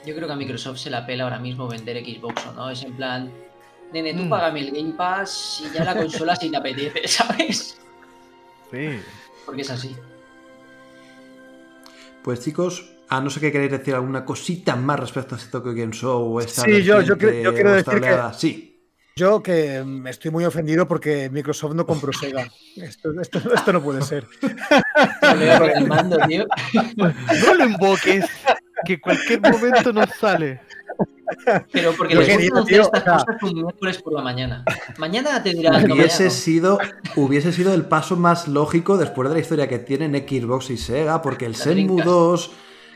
[0.05, 2.69] Yo creo que a Microsoft se la pela ahora mismo vender Xbox o no.
[2.69, 3.31] Es en plan,
[3.93, 4.29] nene, tú Mm.
[4.29, 7.79] págame el Game Pass y ya la consola si te apetece, ¿sabes?
[8.71, 8.99] Sí.
[9.45, 9.95] Porque es así.
[12.23, 15.73] Pues chicos, a no ser que queréis decir alguna cosita más respecto a este Tokyo
[15.73, 18.19] Game Show o esta Sí, yo- yo cre- yo quiero decir que-.
[18.37, 18.69] Sí.
[19.15, 22.47] Yo que mm, estoy muy ofendido porque Microsoft no compró Sega.
[22.77, 24.25] Esto, esto- esto no puede ser.
[25.21, 26.45] Troleo con el mando, tío.
[26.97, 28.25] No lo invoques,
[28.85, 30.61] que cualquier momento nos sale.
[31.71, 34.63] Pero porque gusta querido, tío, estas o sea- cosas un miércoles por la mañana.
[34.97, 35.91] Mañana te dirán.
[35.91, 36.29] Hubiese no.
[36.31, 36.79] sido,
[37.15, 41.21] hubiese sido el paso más lógico después de la historia que tienen Xbox y Sega,
[41.21, 42.05] porque el La Dreamcast.
[42.05, 42.51] 2,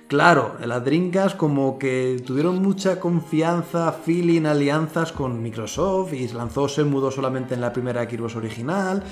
[0.08, 7.02] claro, las Dreamcast como que tuvieron mucha confianza, feeling, alianzas con Microsoft y lanzó Shenmue
[7.02, 9.04] 2 solamente en la primera Xbox original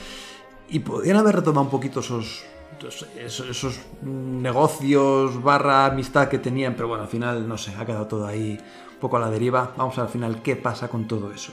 [0.70, 2.44] y podían haber retomado un poquito esos,
[3.18, 8.08] esos, esos negocios barra amistad que tenían, pero bueno, al final, no sé, ha quedado
[8.08, 8.58] todo ahí
[8.96, 9.74] un poco a la deriva.
[9.78, 11.52] Vamos al final qué pasa con todo eso.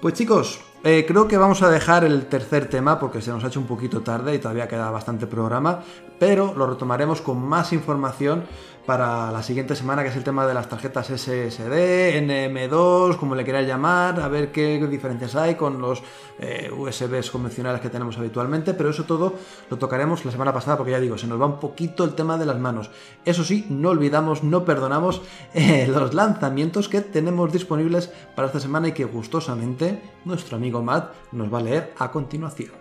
[0.00, 3.48] Pues chicos, Eh, creo que vamos a dejar el tercer tema porque se nos ha
[3.48, 5.80] hecho un poquito tarde y todavía queda bastante programa,
[6.18, 8.44] pero lo retomaremos con más información
[8.90, 13.44] para la siguiente semana, que es el tema de las tarjetas SSD, NM2, como le
[13.44, 16.02] queráis llamar, a ver qué diferencias hay con los
[16.40, 19.34] eh, USBs convencionales que tenemos habitualmente, pero eso todo
[19.70, 22.36] lo tocaremos la semana pasada porque ya digo, se nos va un poquito el tema
[22.36, 22.90] de las manos.
[23.24, 25.22] Eso sí, no olvidamos, no perdonamos
[25.54, 31.12] eh, los lanzamientos que tenemos disponibles para esta semana y que gustosamente nuestro amigo Matt
[31.30, 32.72] nos va a leer a continuación.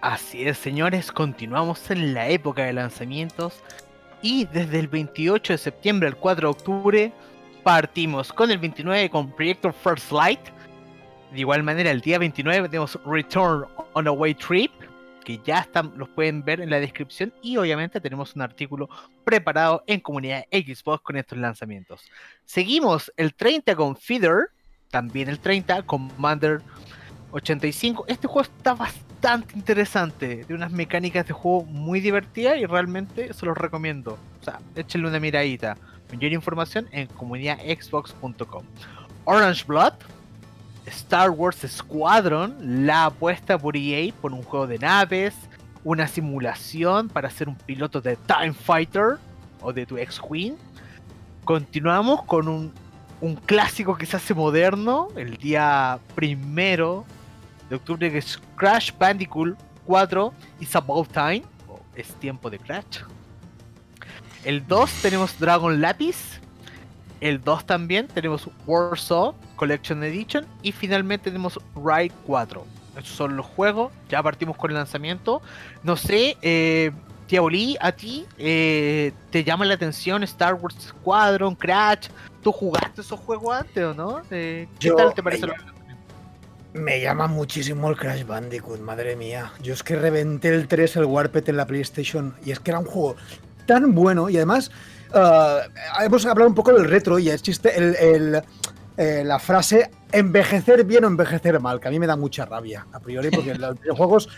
[0.00, 3.62] Así es, señores, continuamos en la época de lanzamientos
[4.24, 7.12] y desde el 28 de septiembre al 4 de octubre
[7.62, 10.40] partimos con el 29 con Projector First Light.
[11.30, 14.72] De igual manera, el día 29 tenemos Return on a Way Trip,
[15.26, 17.34] que ya están, los pueden ver en la descripción.
[17.42, 18.88] Y obviamente tenemos un artículo
[19.24, 22.00] preparado en comunidad Xbox con estos lanzamientos.
[22.46, 24.48] Seguimos el 30 con Feeder,
[24.90, 26.62] también el 30 con Commander
[27.32, 28.06] 85.
[28.08, 33.32] Este juego está bastante bastante interesante, de unas mecánicas de juego muy divertidas y realmente
[33.32, 34.18] se los recomiendo.
[34.42, 35.78] O sea, échenle una miradita.
[36.12, 38.64] Mayor información en comunidadxbox.com.
[39.24, 39.94] Orange Blood,
[40.84, 45.34] Star Wars Squadron, la apuesta por EA por un juego de naves,
[45.84, 49.16] una simulación para ser un piloto de Time Fighter
[49.62, 50.56] o de tu ex Queen.
[51.46, 52.74] Continuamos con un,
[53.22, 57.06] un clásico que se hace moderno, el día primero
[57.74, 63.00] de octubre que es Crash Bandicoot 4 It's About Time, o es tiempo de Crash.
[64.44, 66.40] El 2 tenemos Dragon Lapis.
[67.20, 70.46] El 2 también tenemos Warsaw Collection Edition.
[70.62, 72.64] Y finalmente tenemos Ride 4.
[72.98, 73.92] Esos son los juegos.
[74.08, 75.42] Ya partimos con el lanzamiento.
[75.82, 76.92] No sé, eh,
[77.80, 82.08] a ti eh, te llama la atención Star Wars Squadron, Crash.
[82.42, 84.22] ¿Tú jugaste esos juegos antes o no?
[84.30, 85.48] Eh, ¿Qué tal te parece?
[86.74, 89.52] Me llama muchísimo el Crash Bandicoot, madre mía.
[89.62, 92.80] Yo es que reventé el 3, el Warped en la PlayStation, y es que era
[92.80, 93.14] un juego
[93.64, 94.72] tan bueno, y además
[95.14, 98.42] uh, hemos hablado un poco del retro, y existe el, el,
[98.96, 102.86] eh, la frase envejecer bien o envejecer mal, que a mí me da mucha rabia,
[102.92, 104.28] a priori, porque los videojuegos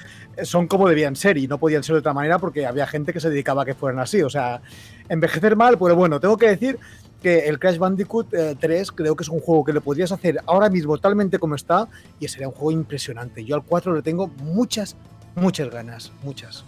[0.42, 3.20] son como debían ser, y no podían ser de otra manera porque había gente que
[3.20, 4.22] se dedicaba a que fueran así.
[4.22, 4.62] O sea,
[5.08, 6.78] envejecer mal, pues bueno, tengo que decir
[7.22, 8.28] que el Crash Bandicoot
[8.58, 11.54] 3 eh, creo que es un juego que le podrías hacer ahora mismo talmente como
[11.54, 11.88] está
[12.20, 13.44] y sería un juego impresionante.
[13.44, 14.96] Yo al 4 le tengo muchas,
[15.34, 16.64] muchas ganas, muchas.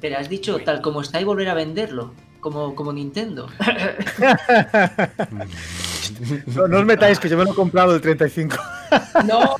[0.00, 2.12] Pero has dicho tal como está y volver a venderlo,
[2.46, 3.48] como, como Nintendo.
[6.68, 8.56] No, os metáis que yo me lo he comprado el 35.
[9.26, 9.56] ¡No!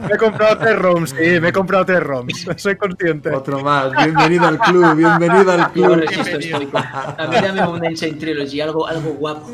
[0.00, 2.46] me he comprado tres ROMs, sí, me he comprado tres ROMs.
[2.56, 3.30] Soy consciente.
[3.30, 3.92] Otro más.
[3.92, 6.02] Bienvenido al club, bienvenido al club.
[7.18, 9.50] A mí dame un Ancient Trilogy, algo, algo guapo.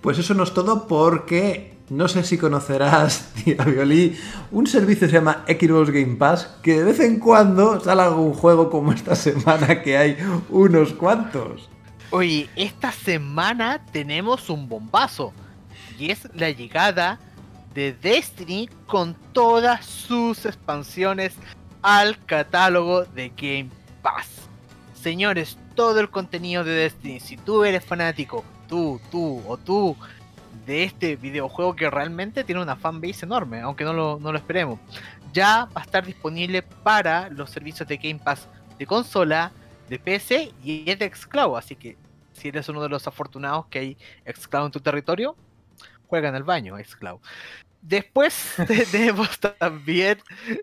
[0.00, 4.16] Pues eso no es todo porque no sé si conocerás, tía Violí,
[4.50, 8.70] un servicio se llama Xbox Game Pass que de vez en cuando sale algún juego
[8.70, 10.16] como esta semana que hay
[10.48, 11.68] unos cuantos.
[12.10, 15.32] Oye, esta semana tenemos un bombazo.
[15.98, 17.18] Y es la llegada
[17.74, 21.34] de Destiny con todas sus expansiones
[21.82, 23.70] al catálogo de Game
[24.02, 24.28] Pass.
[24.94, 29.96] Señores, todo el contenido de Destiny, si tú eres fanático, tú, tú o tú,
[30.66, 34.78] de este videojuego que realmente tiene una fanbase enorme, aunque no lo, no lo esperemos,
[35.32, 38.48] ya va a estar disponible para los servicios de Game Pass
[38.78, 39.52] de consola,
[39.88, 41.56] de PC y de Xcloud.
[41.56, 41.96] Así que
[42.32, 43.96] si eres uno de los afortunados que hay
[44.26, 45.36] Xcloud en tu territorio,
[46.06, 47.20] juega en el baño Xcloud.
[47.80, 48.54] Después
[48.92, 50.18] tenemos también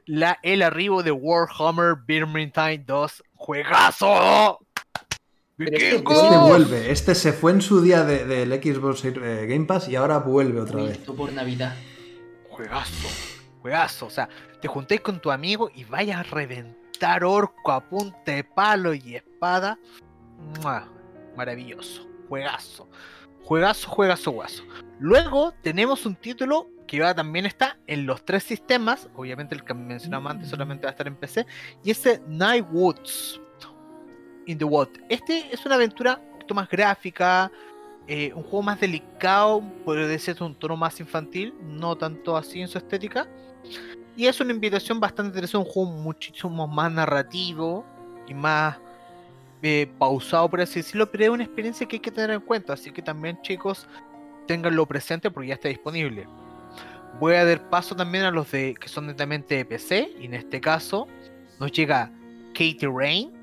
[0.05, 3.23] la, el arribo de Warhammer Vermintide 2.
[3.35, 4.59] ¡Juegazo!
[5.59, 9.95] Este, este, vuelve, este se fue en su día del Xbox eh, Game Pass y
[9.97, 10.97] ahora vuelve otra vez.
[10.99, 11.75] por Navidad.
[12.49, 13.09] Juegazo,
[13.61, 14.05] juegazo.
[14.05, 14.29] O sea,
[14.61, 19.15] te juntéis con tu amigo y vayas a reventar orco a punta de palo y
[19.15, 19.77] espada.
[21.35, 22.07] Maravilloso.
[22.29, 22.89] Juegazo.
[23.43, 24.63] Juegazo, juegazo, guaso.
[24.99, 29.09] Luego tenemos un título que va, también está en los tres sistemas.
[29.13, 31.45] Obviamente el que mencionamos antes solamente va a estar en PC.
[31.83, 33.41] Y ese Night Woods.
[34.49, 34.89] In the Wood.
[35.09, 37.51] Este es una aventura un poquito más gráfica.
[38.07, 39.61] Eh, un juego más delicado.
[39.85, 41.53] Puede ser un tono más infantil.
[41.61, 43.27] No tanto así en su estética.
[44.17, 45.67] Y es una invitación bastante interesante.
[45.67, 47.85] Un juego muchísimo más narrativo.
[48.27, 48.77] Y más
[49.61, 52.73] eh, pausado, por así decirlo, pero es una experiencia que hay que tener en cuenta,
[52.73, 53.87] así que también chicos,
[54.47, 56.25] tenganlo presente porque ya está disponible.
[57.19, 60.33] Voy a dar paso también a los de que son netamente de PC, y en
[60.33, 61.07] este caso
[61.59, 62.09] nos llega
[62.53, 63.33] Katie Rain,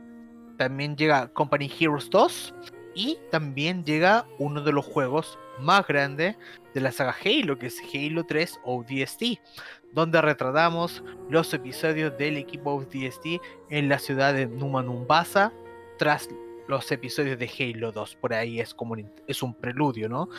[0.56, 2.54] también llega Company Heroes 2,
[2.96, 6.34] y también llega uno de los juegos más grande
[6.72, 9.22] de la saga Halo, que es Halo 3 ODST,
[9.92, 15.52] donde retratamos los episodios del equipo ODST en la ciudad de Numanumbasa
[15.98, 16.30] tras
[16.68, 18.16] los episodios de Halo 2.
[18.16, 20.30] Por ahí es como un, es un preludio, ¿no?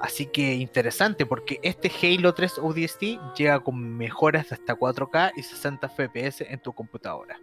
[0.00, 3.02] Así que interesante porque este Halo 3 ODST
[3.36, 7.40] llega con mejoras de hasta 4K y 60 FPS en tu computadora.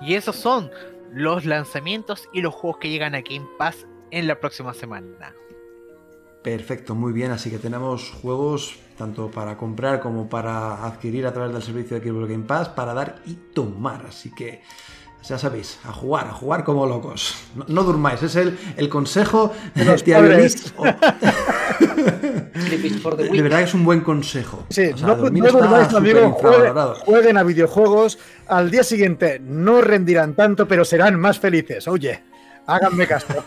[0.00, 0.70] Y esos son
[1.12, 5.34] los lanzamientos y los juegos que llegan a Game Pass en la próxima semana.
[6.42, 7.30] Perfecto, muy bien.
[7.32, 12.08] Así que tenemos juegos tanto para comprar como para adquirir a través del servicio de
[12.08, 14.06] Xbox Game Pass para dar y tomar.
[14.06, 14.62] Así que
[15.28, 17.36] ya sabéis, a jugar, a jugar como locos.
[17.68, 20.62] No, durmáis, es el, el consejo de los tía De
[23.42, 24.64] verdad es un buen consejo.
[24.70, 26.32] Sí, no, durmáis, amigo.
[27.04, 28.18] Jueguen, a videojuegos.
[28.48, 31.86] Al día siguiente no rendirán tanto, pero serán más felices.
[31.86, 32.22] Oye,
[32.66, 33.26] háganme caso.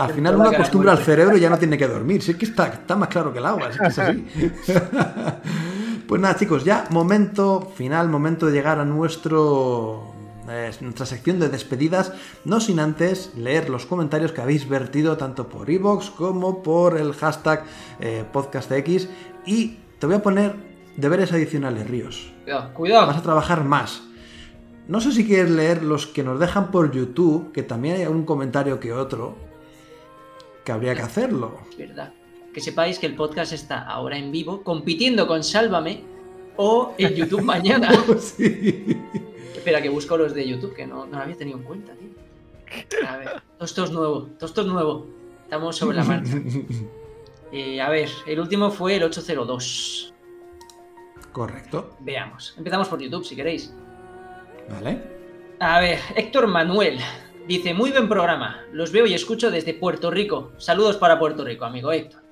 [0.00, 2.22] al final uno acostumbra al cerebro y ya no tiene que dormir.
[2.22, 3.70] Sí, es que está, está más claro que el agua.
[3.70, 4.26] Es que es así.
[6.08, 10.14] Pues nada, chicos, ya momento final, momento de llegar a nuestro
[10.48, 12.14] eh, nuestra sección de despedidas,
[12.46, 17.12] no sin antes leer los comentarios que habéis vertido tanto por iVoox como por el
[17.12, 17.64] hashtag
[18.00, 19.10] eh, podcastx
[19.44, 20.56] y te voy a poner
[20.96, 22.32] deberes adicionales, Ríos.
[22.44, 23.06] Cuidado, cuidado.
[23.06, 24.02] Vas a trabajar más.
[24.86, 28.24] No sé si quieres leer los que nos dejan por YouTube, que también hay un
[28.24, 29.36] comentario que otro,
[30.64, 31.58] que habría que hacerlo.
[31.70, 32.14] Es verdad
[32.58, 36.02] que sepáis que el podcast está ahora en vivo, compitiendo con Sálvame
[36.56, 37.88] o en YouTube mañana.
[39.54, 42.08] Espera, que busco los de YouTube, que no, no lo había tenido en cuenta, tío.
[43.06, 45.06] A ver, todo esto es nuevo, todo esto es nuevo.
[45.44, 46.34] Estamos sobre la marcha.
[47.50, 50.12] Eh, a ver, el último fue el 802.
[51.32, 51.96] Correcto.
[52.00, 52.52] Veamos.
[52.58, 53.72] Empezamos por YouTube, si queréis.
[54.68, 55.00] Vale.
[55.58, 56.98] A ver, Héctor Manuel
[57.46, 58.60] dice, muy buen programa.
[58.70, 60.52] Los veo y escucho desde Puerto Rico.
[60.58, 62.27] Saludos para Puerto Rico, amigo Héctor.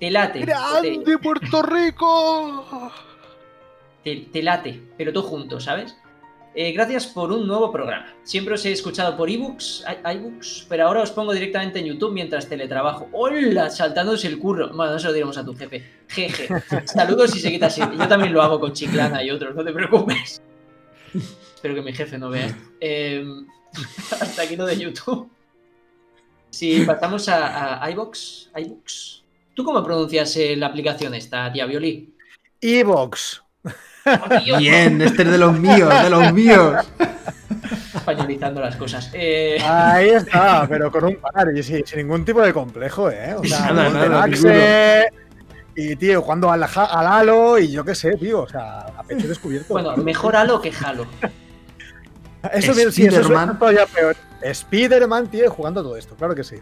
[0.00, 0.40] Te late.
[0.40, 2.92] ¡Grande Puerto Rico!
[4.04, 5.96] Te, late, pero tú juntos, ¿sabes?
[6.54, 8.14] Eh, gracias por un nuevo programa.
[8.22, 9.84] Siempre os he escuchado por ebooks,
[10.14, 13.08] iBooks, pero ahora os pongo directamente en YouTube mientras teletrabajo.
[13.10, 13.68] ¡Hola!
[13.68, 14.68] Saltándose el curro.
[14.68, 15.84] Bueno, no se lo diremos a tu jefe.
[16.08, 16.48] Jeje.
[16.84, 17.80] Saludos y se quita así.
[17.80, 20.40] Yo también lo hago con Chiclana y otros, no te preocupes.
[21.12, 22.56] Espero que mi jefe no vea.
[22.78, 23.44] Em,
[24.20, 25.28] hasta aquí lo de YouTube.
[26.50, 29.25] Si pasamos a, a iBooks, iBooks.
[29.56, 32.14] ¿Tú cómo pronuncias eh, la aplicación esta, tía Violí?
[32.60, 33.42] Evox.
[34.58, 36.84] Bien, este es de los míos, de los míos.
[37.94, 39.10] Españolizando las cosas.
[39.14, 43.34] Eh, Ahí está, pero con un par y sin, ningún tipo de complejo, ¿eh?
[43.34, 45.06] O sea, nada,
[45.74, 49.26] y tío, jugando al, al, Halo y yo qué sé, tío, o sea, a pecho
[49.26, 49.72] descubierto.
[49.72, 51.06] Bueno, mejor Halo que Halo.
[52.52, 54.16] Eso, sí, eso es todavía peor.
[54.42, 56.56] Spider-Man, tío, jugando todo esto, claro que sí.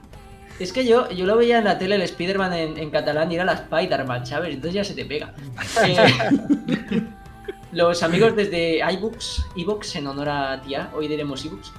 [0.59, 3.44] Es que yo, yo lo veía en la tele, el Spider-Man en, catalán y era
[3.44, 4.55] la Spider-Man, ¿sabes?
[4.55, 5.34] Entonces ya se te pega.
[5.84, 7.02] Eh,
[7.72, 11.72] los amigos desde iBooks, iBooks en honor a tía, hoy diremos iBooks.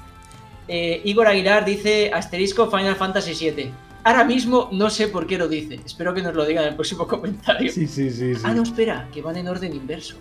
[0.67, 3.71] Eh, Igor Aguilar dice asterisco Final Fantasy VII.
[4.03, 5.79] Ahora mismo no sé por qué lo dice.
[5.85, 7.71] Espero que nos lo diga en el próximo comentario.
[7.71, 8.33] Sí, sí, sí.
[8.43, 10.17] Ah, no, espera, que van en orden inverso.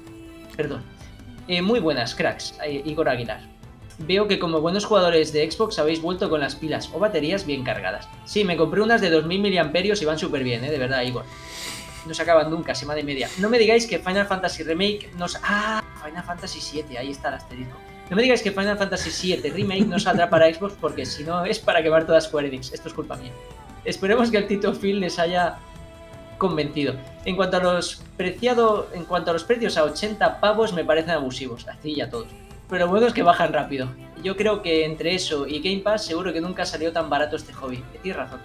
[0.56, 0.82] Perdón.
[1.48, 2.54] Eh, muy buenas, cracks.
[2.84, 3.40] Igor Aguilar.
[3.98, 7.62] Veo que como buenos jugadores de Xbox habéis vuelto con las pilas o baterías bien
[7.62, 8.08] cargadas.
[8.24, 10.70] Sí, me compré unas de 2000 mAh y van súper bien, ¿eh?
[10.70, 11.24] de verdad, Igor.
[12.06, 13.30] No se acaban nunca, semana y media.
[13.38, 15.38] No me digáis que Final Fantasy Remake nos...
[15.42, 17.78] Ah, Final Fantasy 7, ahí está el asterisco.
[18.10, 21.44] No me digáis que Final Fantasy 7 Remake no saldrá para Xbox porque si no
[21.44, 22.72] es para quemar todas Square Enix.
[22.72, 23.32] Esto es culpa mía.
[23.84, 25.56] Esperemos que el Tito Phil les haya
[26.36, 26.94] convencido.
[27.24, 31.12] En cuanto a los preciado, en cuanto a los precios a 80 pavos me parecen
[31.12, 32.28] abusivos, así ya todos
[32.68, 33.88] pero bueno es que bajan rápido.
[34.22, 37.52] Yo creo que entre eso y Game Pass seguro que nunca salió tan barato este
[37.52, 37.82] hobby.
[38.02, 38.40] Tienes razón.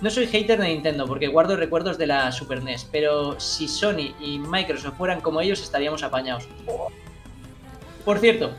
[0.00, 4.14] No soy hater de Nintendo porque guardo recuerdos de la Super NES, pero si Sony
[4.18, 6.48] y Microsoft fueran como ellos estaríamos apañados.
[8.04, 8.50] Por cierto,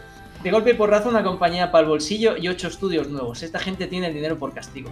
[0.43, 3.41] de golpe por razón una compañía para el bolsillo y ocho estudios nuevos.
[3.41, 4.91] Esta gente tiene el dinero por castigo.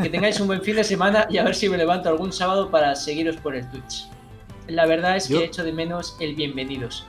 [0.00, 2.70] Que tengáis un buen fin de semana y a ver si me levanto algún sábado
[2.70, 4.06] para seguiros por el Twitch.
[4.68, 7.04] La verdad es que he hecho de menos el bienvenidos.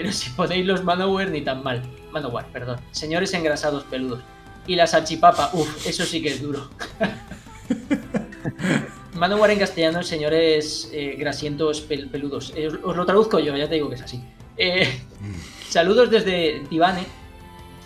[0.00, 1.82] Pero si ponéis los Manowar ni tan mal.
[2.10, 2.80] Manowar, perdón.
[2.90, 4.22] Señores engrasados peludos.
[4.66, 6.70] Y la salchipapa, uff, eso sí que es duro.
[9.14, 12.54] Manowar en castellano, señores eh, grasientos peludos.
[12.56, 14.24] Eh, os, lo traduzco yo, ya te digo que es así.
[14.56, 15.02] Eh,
[15.68, 17.04] saludos desde Tibane.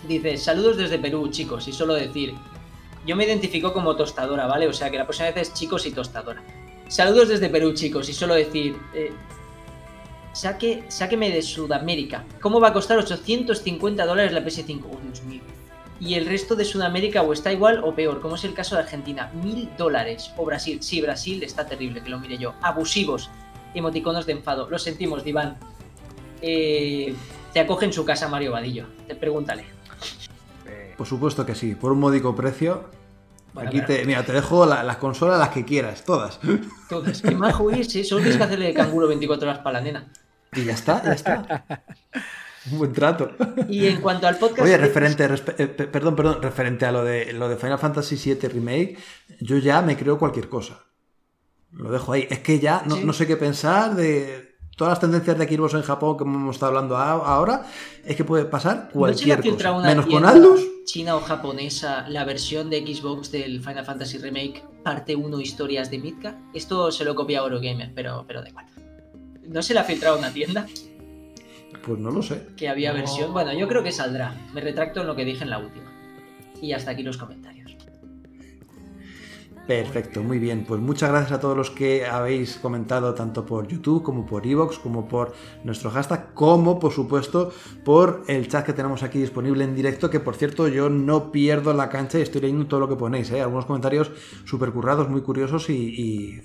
[0.07, 1.67] Dice, saludos desde Perú, chicos.
[1.67, 2.33] Y solo decir,
[3.05, 4.69] yo me identifico como tostadora, ¿vale?
[4.69, 6.41] O sea que la próxima vez es chicos y tostadora.
[6.87, 8.07] Saludos desde Perú, chicos.
[8.07, 8.77] Y solo decir,
[10.35, 12.25] Saque, sáqueme de Sudamérica.
[12.41, 14.83] ¿Cómo va a costar 850 dólares la PS5?
[14.91, 15.41] Oh, Dios mío.
[15.97, 18.81] y el resto de Sudamérica o está igual o peor, como es el caso de
[18.81, 20.31] Argentina, mil dólares.
[20.35, 22.53] O Brasil, sí, Brasil está terrible, que lo mire yo.
[22.61, 23.29] Abusivos,
[23.73, 24.69] emoticonos de enfado.
[24.69, 25.57] Lo sentimos, Diván.
[26.41, 27.15] Eh,
[27.53, 29.63] te acoge en su casa Mario Vadillo, te pregúntale.
[30.97, 32.89] Por supuesto que sí, por un módico precio.
[33.55, 36.41] Aquí te, mira, te dejo las consolas las que quieras, todas.
[36.89, 37.21] Todas.
[37.21, 38.03] Qué majo es, ¿eh?
[38.03, 40.11] Solo tienes que hacerle canguro 24 horas para la nena.
[40.55, 41.65] Y ya está, ya está.
[42.71, 43.31] Un buen trato.
[43.69, 44.61] Y en cuanto al podcast.
[44.61, 45.23] Oye, referente,
[45.57, 48.97] eh, perdón, perdón, referente a lo de lo de Final Fantasy VII Remake,
[49.39, 50.83] yo ya me creo cualquier cosa.
[51.71, 52.27] Lo dejo ahí.
[52.29, 56.17] Es que ya no, sé qué pensar de todas las tendencias de Xbox en Japón
[56.17, 57.67] que hemos estado hablando ahora.
[58.03, 59.77] Es que puede pasar cualquier cosa.
[59.79, 60.61] Menos con Aldus.
[60.85, 65.97] China o japonesa la versión de Xbox del Final Fantasy Remake parte 1 historias de
[65.97, 66.39] Midka.
[66.53, 68.65] Esto se lo copia Eurogamer, pero, pero de igual.
[69.47, 70.65] ¿No se le ha filtrado una tienda?
[71.85, 72.47] Pues no lo sé.
[72.57, 73.33] Que había versión.
[73.33, 74.35] Bueno, yo creo que saldrá.
[74.53, 75.91] Me retracto en lo que dije en la última.
[76.61, 77.55] Y hasta aquí los comentarios.
[79.67, 80.63] Perfecto, muy bien.
[80.63, 84.77] Pues muchas gracias a todos los que habéis comentado tanto por YouTube como por Evox,
[84.77, 85.33] como por
[85.63, 87.51] nuestro hashtag, como por supuesto
[87.83, 91.73] por el chat que tenemos aquí disponible en directo, que por cierto yo no pierdo
[91.73, 93.31] la cancha y estoy leyendo todo lo que ponéis.
[93.31, 93.41] ¿eh?
[93.41, 94.11] Algunos comentarios
[94.45, 96.41] súper currados, muy curiosos y,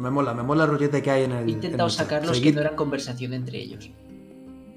[0.00, 1.48] me mola, me mola el rollete que hay en el...
[1.48, 3.90] He intentado sacarlos que no eran conversación entre ellos.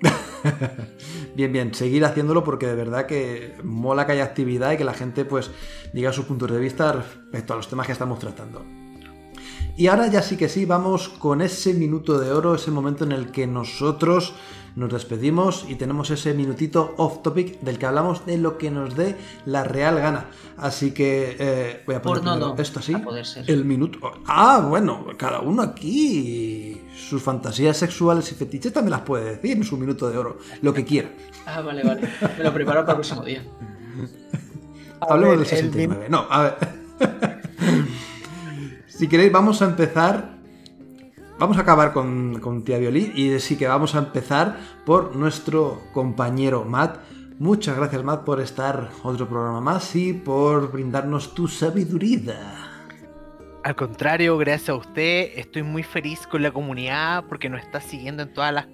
[1.36, 4.94] bien, bien, seguir haciéndolo porque de verdad que mola que haya actividad y que la
[4.94, 5.52] gente pues
[5.94, 8.64] diga sus puntos de vista respecto a los temas que estamos tratando.
[9.78, 13.14] Y ahora ya sí que sí, vamos con ese minuto de oro, ese momento en
[13.14, 14.34] el que nosotros
[14.76, 18.96] nos despedimos y tenemos ese minutito off topic del que hablamos de lo que nos
[18.96, 19.16] dé
[19.46, 20.26] la real gana.
[20.58, 22.96] Así que eh, voy a poner esto así.
[23.48, 24.00] El minuto.
[24.28, 29.64] Ah, bueno, cada uno aquí sus fantasías sexuales y fetiches también las puede decir en
[29.64, 31.10] su minuto de oro, lo que quiera.
[31.44, 32.08] Ah, vale, vale.
[32.38, 33.44] Me lo preparo para el próximo día.
[35.02, 36.06] Hablemos del 69.
[36.08, 36.56] No, a ver.
[38.88, 40.41] si queréis, vamos a empezar
[41.42, 45.82] Vamos a acabar con, con Tía Violí y sí que vamos a empezar por nuestro
[45.92, 47.00] compañero Matt.
[47.40, 52.36] Muchas gracias Matt por estar otro programa más y por brindarnos tu sabiduría.
[53.64, 58.22] Al contrario, gracias a usted, estoy muy feliz con la comunidad porque nos está siguiendo
[58.22, 58.68] en todas las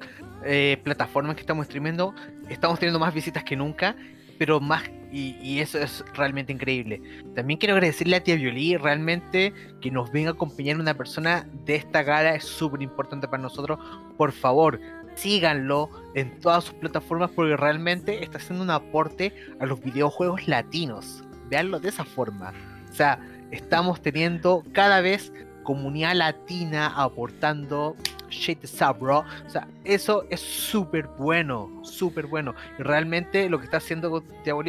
[0.43, 2.13] eh, plataformas que estamos streamando.
[2.49, 3.95] Estamos teniendo más visitas que nunca
[4.37, 7.01] pero más, y, eso es realmente increíble.
[7.35, 11.75] También quiero agradecerle a Tía Violí, realmente que nos venga a acompañar una persona de
[11.75, 13.79] esta gala es súper importante para nosotros.
[14.17, 14.79] Por favor,
[15.15, 21.23] síganlo en todas sus plataformas porque realmente está haciendo un aporte a los videojuegos latinos.
[21.49, 22.53] Veanlo de esa forma.
[22.89, 23.19] O sea,
[23.51, 25.31] estamos teniendo cada vez
[25.63, 27.95] comunidad latina aportando
[28.29, 29.19] shit up, bro.
[29.19, 32.53] O sea, eso es súper bueno, súper bueno.
[32.77, 34.23] Y realmente lo que está haciendo con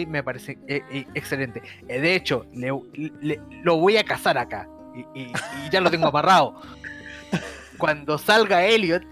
[0.09, 1.63] me parece eh, eh, excelente.
[1.89, 2.47] Eh, de hecho,
[3.63, 4.69] lo voy a casar acá.
[5.15, 5.33] Y,
[5.71, 6.61] ya lo tengo amarrado.
[7.77, 9.05] Cuando salga Elliot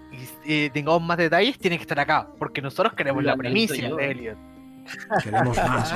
[0.43, 2.27] y tengamos más detalles, tiene que estar acá.
[2.37, 4.37] Porque nosotros queremos la, primicia de Elliot.
[5.23, 5.93] Queremos más.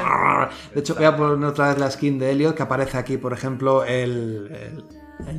[0.73, 3.33] De hecho, voy a poner otra vez la skin de Elliot que aparece aquí, por
[3.33, 4.83] ejemplo, el el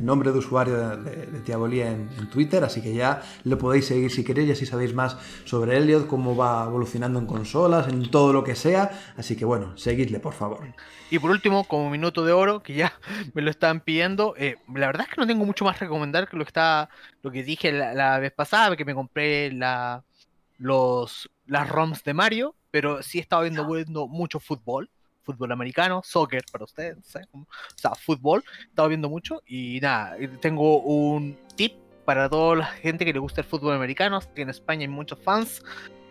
[0.01, 4.49] nombre de usuario de, de, en, Twitter, así que ya lo podéis seguir si queréis
[4.49, 8.55] y así sabéis más sobre Elliot, cómo va evolucionando en consolas, en todo lo que
[8.55, 8.91] sea.
[9.17, 10.73] Así que bueno, seguidle, por favor.
[11.09, 12.93] Y por último, como minuto de oro, que ya
[13.33, 16.27] me lo estaban pidiendo, eh, la verdad es que no tengo mucho más que recomendar
[16.27, 16.89] que lo que, está,
[17.21, 20.03] lo que dije la, vez pasada, que me compré la,
[20.57, 24.89] los, las ROMs de Mario, pero sí he estado viendo, viendo mucho fútbol
[25.23, 27.45] fútbol americano, soccer para ustedes, o
[27.75, 31.73] sea, fútbol, estaba viendo mucho y nada, tengo un tip
[32.05, 35.19] para toda la gente que le gusta el fútbol americano, que en España hay muchos
[35.19, 35.63] fans,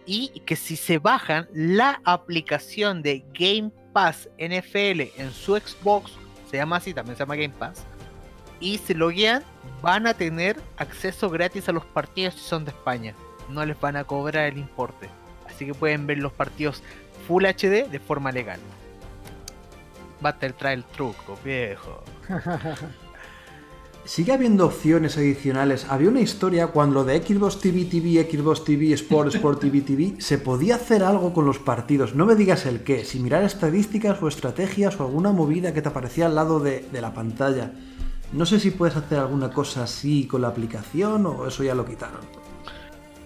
[0.07, 6.13] y que si se bajan la aplicación de Game Pass NFL en su Xbox,
[6.51, 7.85] se llama así, también se llama Game Pass,
[8.59, 9.43] y se loguean,
[9.83, 13.15] van a tener acceso gratis a los partidos si son de España.
[13.49, 15.09] No les van a cobrar el importe.
[15.47, 16.83] Así que pueden ver los partidos
[17.27, 18.61] Full HD de forma legal.
[20.23, 22.03] Battle trae el truco, viejo.
[24.05, 25.87] Sigue habiendo opciones adicionales.
[25.89, 30.39] Había una historia cuando de Xbox TV TV, Xbox TV, Sport, Sport TV TV, se
[30.39, 32.17] podía hacer algo con los partidos.
[32.17, 35.89] No me digas el qué, si mirar estadísticas o estrategias o alguna movida que te
[35.89, 37.71] aparecía al lado de, la pantalla.
[38.33, 41.87] No sé si puedes hacer alguna cosa así con la aplicación o eso ya lo
[41.87, 42.23] quitaron.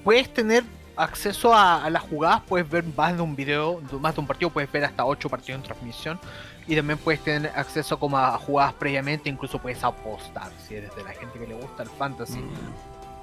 [0.04, 0.62] Puedes tener
[0.94, 4.70] acceso a, las jugadas, puedes ver más de un video, más de un partido, puedes
[4.70, 6.20] ver hasta 8 partidos en transmisión
[6.66, 11.04] y también puedes tener acceso como a jugadas previamente, incluso puedes apostar si eres de
[11.04, 12.38] la gente que le gusta el fantasy.
[12.38, 12.48] Mm.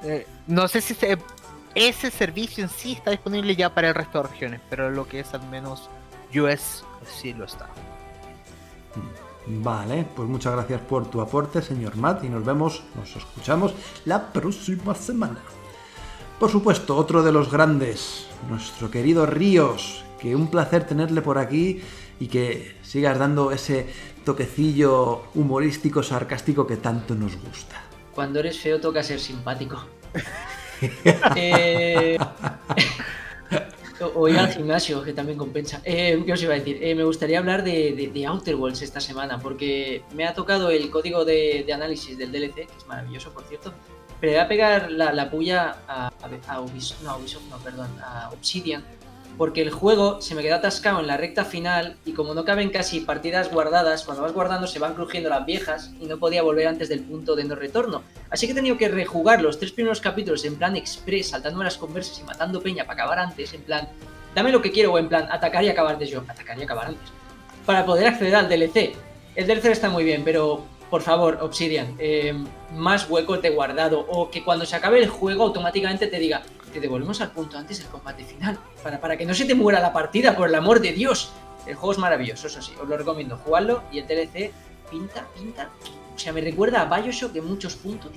[0.03, 0.95] Eh, no sé si
[1.75, 5.21] ese servicio en sí está disponible ya para el resto de regiones, pero lo que
[5.21, 5.89] es al menos
[6.35, 7.69] US sí lo está.
[9.45, 13.73] Vale, pues muchas gracias por tu aporte, señor Matt, y nos vemos, nos escuchamos
[14.05, 15.39] la próxima semana.
[16.39, 21.81] Por supuesto, otro de los grandes, nuestro querido Ríos, que un placer tenerle por aquí
[22.23, 23.85] y que sigas dando ese
[24.23, 27.83] toquecillo humorístico, sarcástico que tanto nos gusta.
[28.15, 29.83] Cuando eres feo toca ser simpático.
[31.35, 32.17] eh...
[34.15, 35.81] O ir al gimnasio, que también compensa.
[35.83, 36.77] Eh, ¿Qué os iba a decir?
[36.81, 40.89] Eh, me gustaría hablar de, de, Outer Worlds esta semana, porque me ha tocado el
[40.89, 43.73] código de, análisis del DLC, que es maravilloso, por cierto.
[44.19, 46.11] Pero voy a pegar la, puya a,
[46.47, 47.17] a, Ubisoft, no,
[47.49, 48.83] no, perdón, a Obsidian,
[49.37, 52.69] porque el juego se me queda atascado en la recta final y como no caben
[52.69, 56.67] casi partidas guardadas, cuando vas guardando se van crujiendo las viejas y no podía volver
[56.67, 58.03] antes del punto de no retorno.
[58.29, 61.77] Así que he tenido que rejugar los tres primeros capítulos en plan express, saltándome las
[61.77, 63.89] conversas y matando peña para acabar antes, en plan,
[64.35, 66.87] dame lo que quiero o en plan, atacar y acabar antes yo, atacar y acabar
[66.87, 67.09] antes,
[67.65, 68.95] para poder acceder al DLC.
[69.35, 72.35] El DLC está muy bien, pero por favor, Obsidian, eh,
[72.75, 76.43] más huecos de guardado o que cuando se acabe el juego automáticamente te diga,
[76.73, 79.79] te devolvemos al punto antes del combate final, para, para que no se te muera
[79.79, 81.31] la partida, por el amor de Dios.
[81.65, 84.51] El juego es maravilloso, eso sí, os lo recomiendo, jugarlo y el TLC
[84.89, 85.69] pinta, pinta.
[86.15, 88.11] O sea, me recuerda a Bioshock de muchos puntos,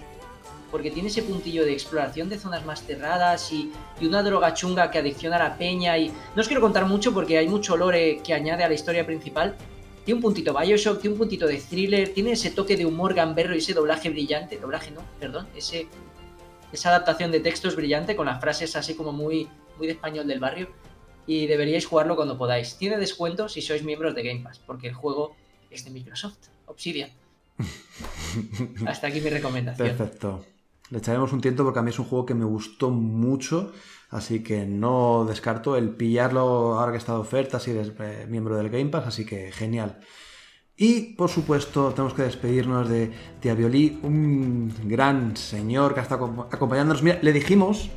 [0.71, 4.91] porque tiene ese puntillo de exploración de zonas más cerradas y, y, una droga chunga
[4.91, 6.09] que adicciona a la peña y...
[6.35, 9.57] No os quiero contar mucho porque hay mucho lore que añade a la historia principal.
[10.05, 13.55] Tiene un puntito Bioshock, tiene un puntito de thriller, tiene ese toque de humor gamberro
[13.55, 15.89] y ese doblaje brillante, doblaje no, perdón, ese
[16.77, 19.49] esa adaptación de texto es brillante con las frases así como muy,
[19.79, 20.69] muy de español del barrio
[21.27, 22.77] y deberíais jugarlo cuando podáis.
[22.77, 25.35] Tiene descuento si sois miembros de Game Pass, porque el juego
[25.71, 27.11] es de Microsoft, Obsidian.
[28.87, 29.89] Hasta aquí mi recomendación.
[29.89, 30.45] Perfecto.
[30.91, 33.73] Le echaremos un tiento porque a mí es un juego que me gustó mucho,
[34.11, 38.57] así que no descarto el pillarlo ahora que está de oferta si eres eh, miembro
[38.57, 39.99] del Game Pass, así que genial.
[40.79, 43.11] Y por supuesto tenemos que despedirnos de
[43.41, 47.03] Tiavioli, un gran señor que ha estado acompañándonos.
[47.03, 47.89] Mira, le dijimos,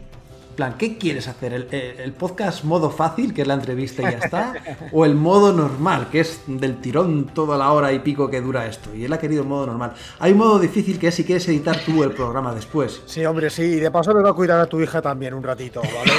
[0.55, 1.67] plan, ¿qué quieres hacer?
[1.71, 4.53] ¿El, podcast modo fácil, que es la entrevista y ya está?
[4.93, 8.65] ¿O el modo normal, que es del tirón toda la hora y pico que dura
[8.65, 8.95] esto?
[8.95, 9.91] Y él ha querido el modo normal.
[10.19, 13.01] Hay un modo difícil que es si quieres editar tú el programa después.
[13.07, 13.63] Sí, hombre, sí.
[13.63, 16.11] Y de paso me va a cuidar a tu hija también un ratito, ¿vale?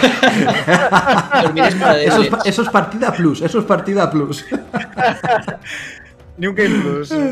[2.05, 4.45] eso, es, eso es partida plus, eso es partida plus.
[6.41, 7.15] Ni un Game Plus.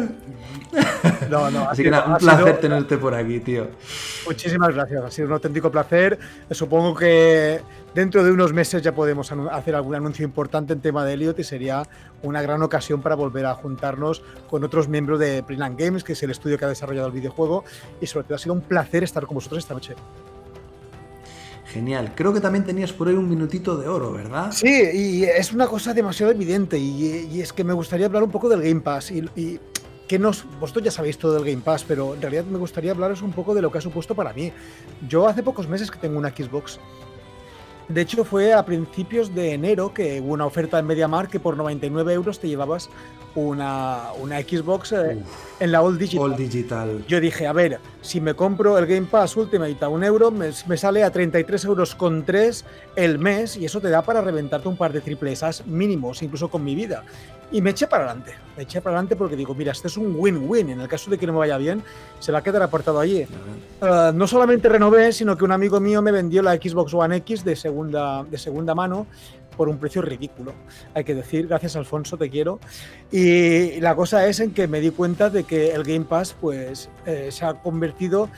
[1.30, 1.68] No, no.
[1.68, 3.68] Así que nada, un placer tenerte por aquí, tío.
[4.26, 6.18] Muchísimas gracias, ha sido un auténtico placer.
[6.50, 7.62] Supongo que
[7.94, 11.44] dentro de unos meses ya podemos hacer algún anuncio importante en tema de Elliot y
[11.44, 11.84] sería
[12.22, 16.22] una gran ocasión para volver a juntarnos con otros miembros de Playland Games, que es
[16.22, 17.64] el estudio que ha desarrollado el videojuego.
[18.02, 19.94] Y sobre todo ha sido un placer estar con vosotros esta noche.
[21.72, 22.12] Genial.
[22.14, 24.52] Creo que también tenías por ahí un minutito de oro, ¿verdad?
[24.52, 26.78] Sí, y es una cosa demasiado evidente.
[26.78, 29.10] Y, es que me gustaría hablar un poco del Game Pass.
[29.10, 29.60] Y,
[30.06, 30.46] que nos.
[30.58, 33.54] Vosotros ya sabéis todo del Game Pass, pero en realidad me gustaría hablaros un poco
[33.54, 34.50] de lo que ha supuesto para mí.
[35.06, 36.80] Yo hace pocos meses que tengo una Xbox.
[37.88, 41.56] De hecho, fue a principios de enero que hubo una oferta en MediaMarkt que por
[41.56, 42.90] 99 euros te llevabas
[43.34, 45.18] una, una Xbox eh,
[45.60, 46.24] en la All Digital.
[46.24, 47.04] All Digital.
[47.06, 50.52] Yo dije, a ver, si me compro el Game Pass Ultimate a un euro, me,
[50.52, 52.64] sale a 33 euros con 3
[52.96, 55.34] el mes y eso te da para reventarte un par de triple
[55.66, 57.04] mínimos, incluso con mi vida.
[57.50, 60.14] Y me eché para adelante, me eché para adelante porque digo, mira, este es un
[60.14, 60.70] win-win.
[60.70, 61.82] En el caso de que no me vaya bien,
[62.18, 63.26] se va a quedar apartado allí.
[63.80, 67.44] Uh, no solamente renové, sino que un amigo mío me vendió la Xbox One X
[67.44, 69.06] de segunda, de segunda mano
[69.56, 70.54] por un precio ridículo.
[70.94, 72.60] Hay que decir, gracias Alfonso, te quiero.
[73.10, 76.88] Y la cosa es en que me di cuenta de que el Game Pass pues
[77.06, 78.28] eh, se ha convertido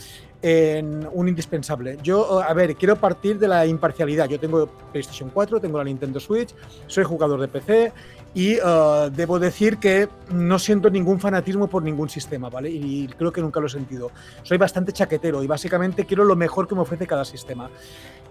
[0.42, 1.98] en un indispensable.
[2.02, 4.28] Yo, a ver, quiero partir de la imparcialidad.
[4.28, 6.54] Yo tengo PlayStation 4, tengo la Nintendo Switch,
[6.86, 7.92] soy jugador de PC
[8.34, 12.70] y uh, debo decir que no siento ningún fanatismo por ningún sistema, ¿vale?
[12.70, 14.12] Y creo que nunca lo he sentido.
[14.44, 17.70] Soy bastante chaquetero y básicamente quiero lo mejor que me ofrece cada sistema.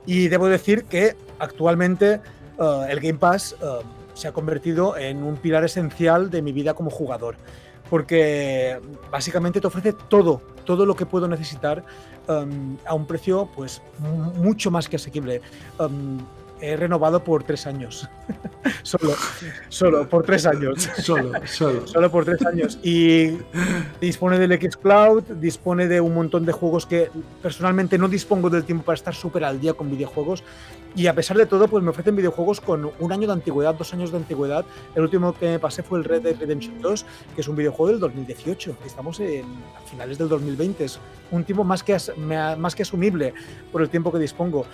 [0.05, 2.21] Y debo decir que actualmente
[2.59, 3.65] eh, el Game Pass eh,
[4.13, 7.35] se ha convertido en un pilar esencial de mi vida como jugador.
[7.89, 8.79] Porque
[9.11, 11.83] básicamente te ofrece todo, todo lo que puedo necesitar
[12.27, 13.81] um, a un precio pues
[14.35, 15.41] mucho más que asequible.
[15.79, 16.19] Um,
[16.61, 18.09] he renovado por tres años.
[18.83, 19.13] solo,
[19.69, 20.89] solo, por tres años.
[21.01, 21.87] solo, solo.
[21.87, 22.79] solo por tres años.
[22.83, 23.37] Y
[24.01, 27.09] dispone del Xcloud, dispone de un montón de juegos que
[27.41, 30.43] personalmente no dispongo del tiempo para estar súper al día con videojuegos.
[30.95, 33.93] Y a pesar de todo, pues me ofrecen videojuegos con un año de antigüedad, dos
[33.93, 34.65] años de antigüedad.
[34.95, 37.05] El último que me pasé fue el Red Dead Redemption 2,
[37.35, 38.75] que es un videojuego del 2018.
[38.85, 39.45] Estamos en,
[39.77, 40.83] a finales del 2020.
[40.83, 40.99] Es
[41.31, 43.33] un tiempo más que, más que asumible
[43.71, 44.65] por el tiempo que dispongo.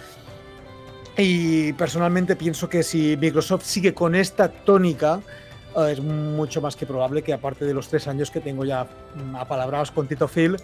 [1.18, 5.22] Y personalmente pienso que si Microsoft sigue con esta tónica,
[5.78, 8.86] eh, es mucho más que probable que aparte de los tres años que tengo ya
[9.16, 10.58] mm, apalabrados con Tito Phil,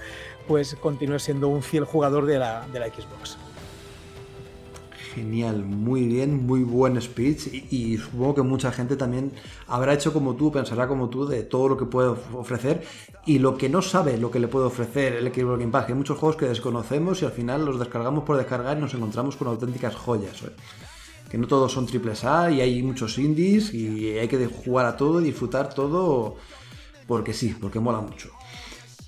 [0.47, 3.37] pues continúe siendo un fiel jugador de la, de la Xbox.
[5.13, 9.33] Genial, muy bien, muy buen speech y, supongo que mucha gente también
[9.67, 12.85] habrá hecho como tú, pensará como tú de todo lo que puede ofrecer
[13.25, 15.89] y lo que no sabe lo que le puede ofrecer el Xbox Game Pass.
[15.89, 19.35] Hay muchos juegos que desconocemos y al final los descargamos por descargar y nos encontramos
[19.35, 20.43] con auténticas joyas.
[20.43, 20.51] ¿eh?
[21.29, 24.95] Que no todos son triples A y hay muchos indies y hay que jugar a
[24.95, 26.37] todo y disfrutar todo
[27.05, 28.29] porque sí, porque mola mucho.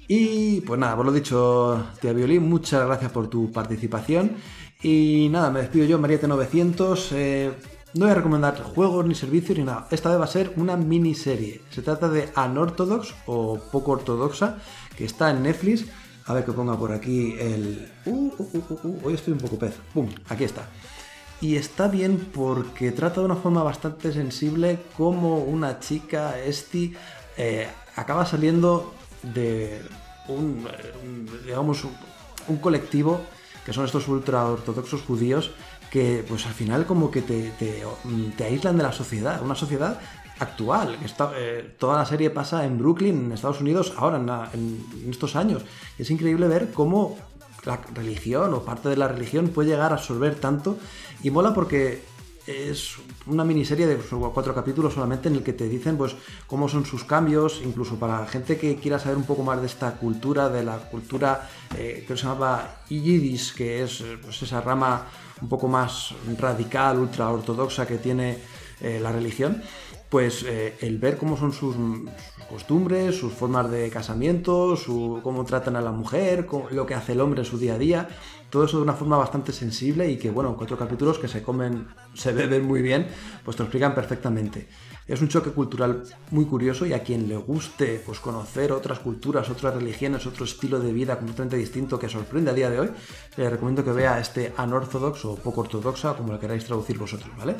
[0.07, 4.35] Y pues nada, por lo dicho, tía Violín, muchas gracias por tu participación.
[4.83, 7.07] Y nada, me despido yo, Mariette900.
[7.13, 7.53] Eh,
[7.93, 9.87] no voy a recomendar juegos ni servicios ni nada.
[9.91, 11.61] Esta vez va a ser una miniserie.
[11.69, 14.57] Se trata de Unorthodox o poco ortodoxa,
[14.97, 15.85] que está en Netflix.
[16.25, 17.89] A ver que ponga por aquí el...
[18.05, 19.75] Uh, uh, uh, uh, hoy estoy un poco pez.
[19.93, 20.09] ¡Pum!
[20.27, 20.67] Aquí está.
[21.39, 26.93] Y está bien porque trata de una forma bastante sensible como una chica, Esti,
[27.37, 29.81] eh, acaba saliendo de
[30.27, 30.65] un,
[31.45, 31.85] digamos,
[32.47, 33.21] un colectivo
[33.65, 35.51] que son estos ultra ortodoxos judíos
[35.93, 39.99] que pues al final como que te, te, aíslan de la sociedad, una sociedad
[40.39, 40.97] actual.
[41.05, 45.63] Está, eh, toda la serie pasa en Brooklyn, en Estados Unidos, ahora, en, estos años.
[45.99, 47.17] es increíble ver cómo
[47.63, 50.77] la religión o parte de la religión puede llegar a absorber tanto.
[51.21, 52.03] Y mola porque
[52.47, 52.95] es
[53.25, 56.15] una miniserie de cuatro capítulos solamente en el que te dicen pues
[56.47, 59.91] cómo son sus cambios, incluso para gente que quiera saber un poco más de esta
[59.93, 65.07] cultura, de la cultura eh, que se llama Yiddish, que es pues, esa rama
[65.41, 68.37] un poco más radical, ultra ortodoxa que tiene
[68.81, 69.61] eh, la religión,
[70.09, 71.75] pues eh, el ver cómo son sus,
[72.45, 77.21] costumbres, sus formas de casamiento, su, cómo tratan a la mujer, lo que hace el
[77.21, 78.07] hombre en su día a día,
[78.49, 81.41] todo eso de una forma bastante sensible y que, bueno, en cuatro capítulos que se
[81.41, 83.07] comen, se beben muy bien,
[83.43, 84.67] pues te lo explican perfectamente.
[85.07, 89.49] Es un choque cultural muy curioso y a quien le guste pues, conocer otras culturas,
[89.49, 92.89] otras religiones, otro estilo de vida completamente distinto que sorprende a día de hoy,
[93.37, 97.55] le recomiendo que vea este anortodox o poco ortodoxa, como lo queráis traducir vosotros, ¿vale?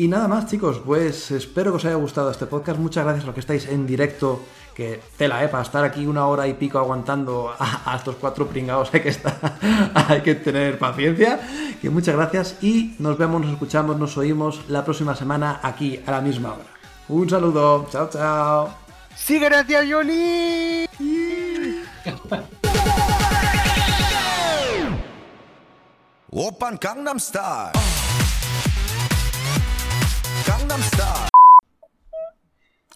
[0.00, 2.78] Y nada más, chicos, pues espero que os haya gustado este podcast.
[2.80, 4.40] Muchas gracias a los que estáis en directo,
[4.74, 5.48] que tela, ¿eh?
[5.48, 9.58] Para estar aquí una hora y pico aguantando a, estos cuatro pringados hay que, estar,
[9.94, 11.38] hay que tener paciencia.
[11.82, 16.12] Que muchas gracias y nos vemos, nos escuchamos, nos oímos la próxima semana aquí a
[16.12, 16.64] la misma hora.
[17.10, 18.70] Un saludo, chao, chao.
[19.14, 20.86] Sí, gracias, Johnny.
[26.30, 27.89] Open Gangnam Style.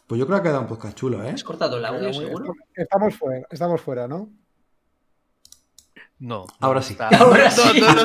[0.06, 1.30] Pues yo creo que ha quedado un podcast chulo, ¿eh?
[1.30, 2.52] ¿Has cortado el audio, seguro?
[2.74, 4.30] Estamos fuera, estamos fuera, ¿no?
[6.18, 6.46] No.
[6.60, 6.96] Ahora sí.
[7.00, 7.80] Ahora sí.
[7.80, 8.04] No, no,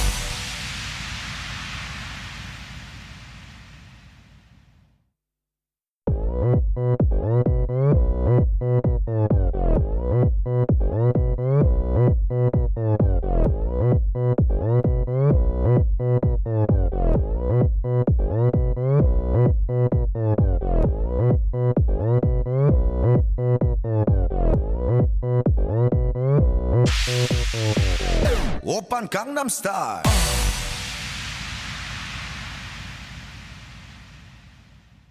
[29.41, 30.40] Gangnam Style.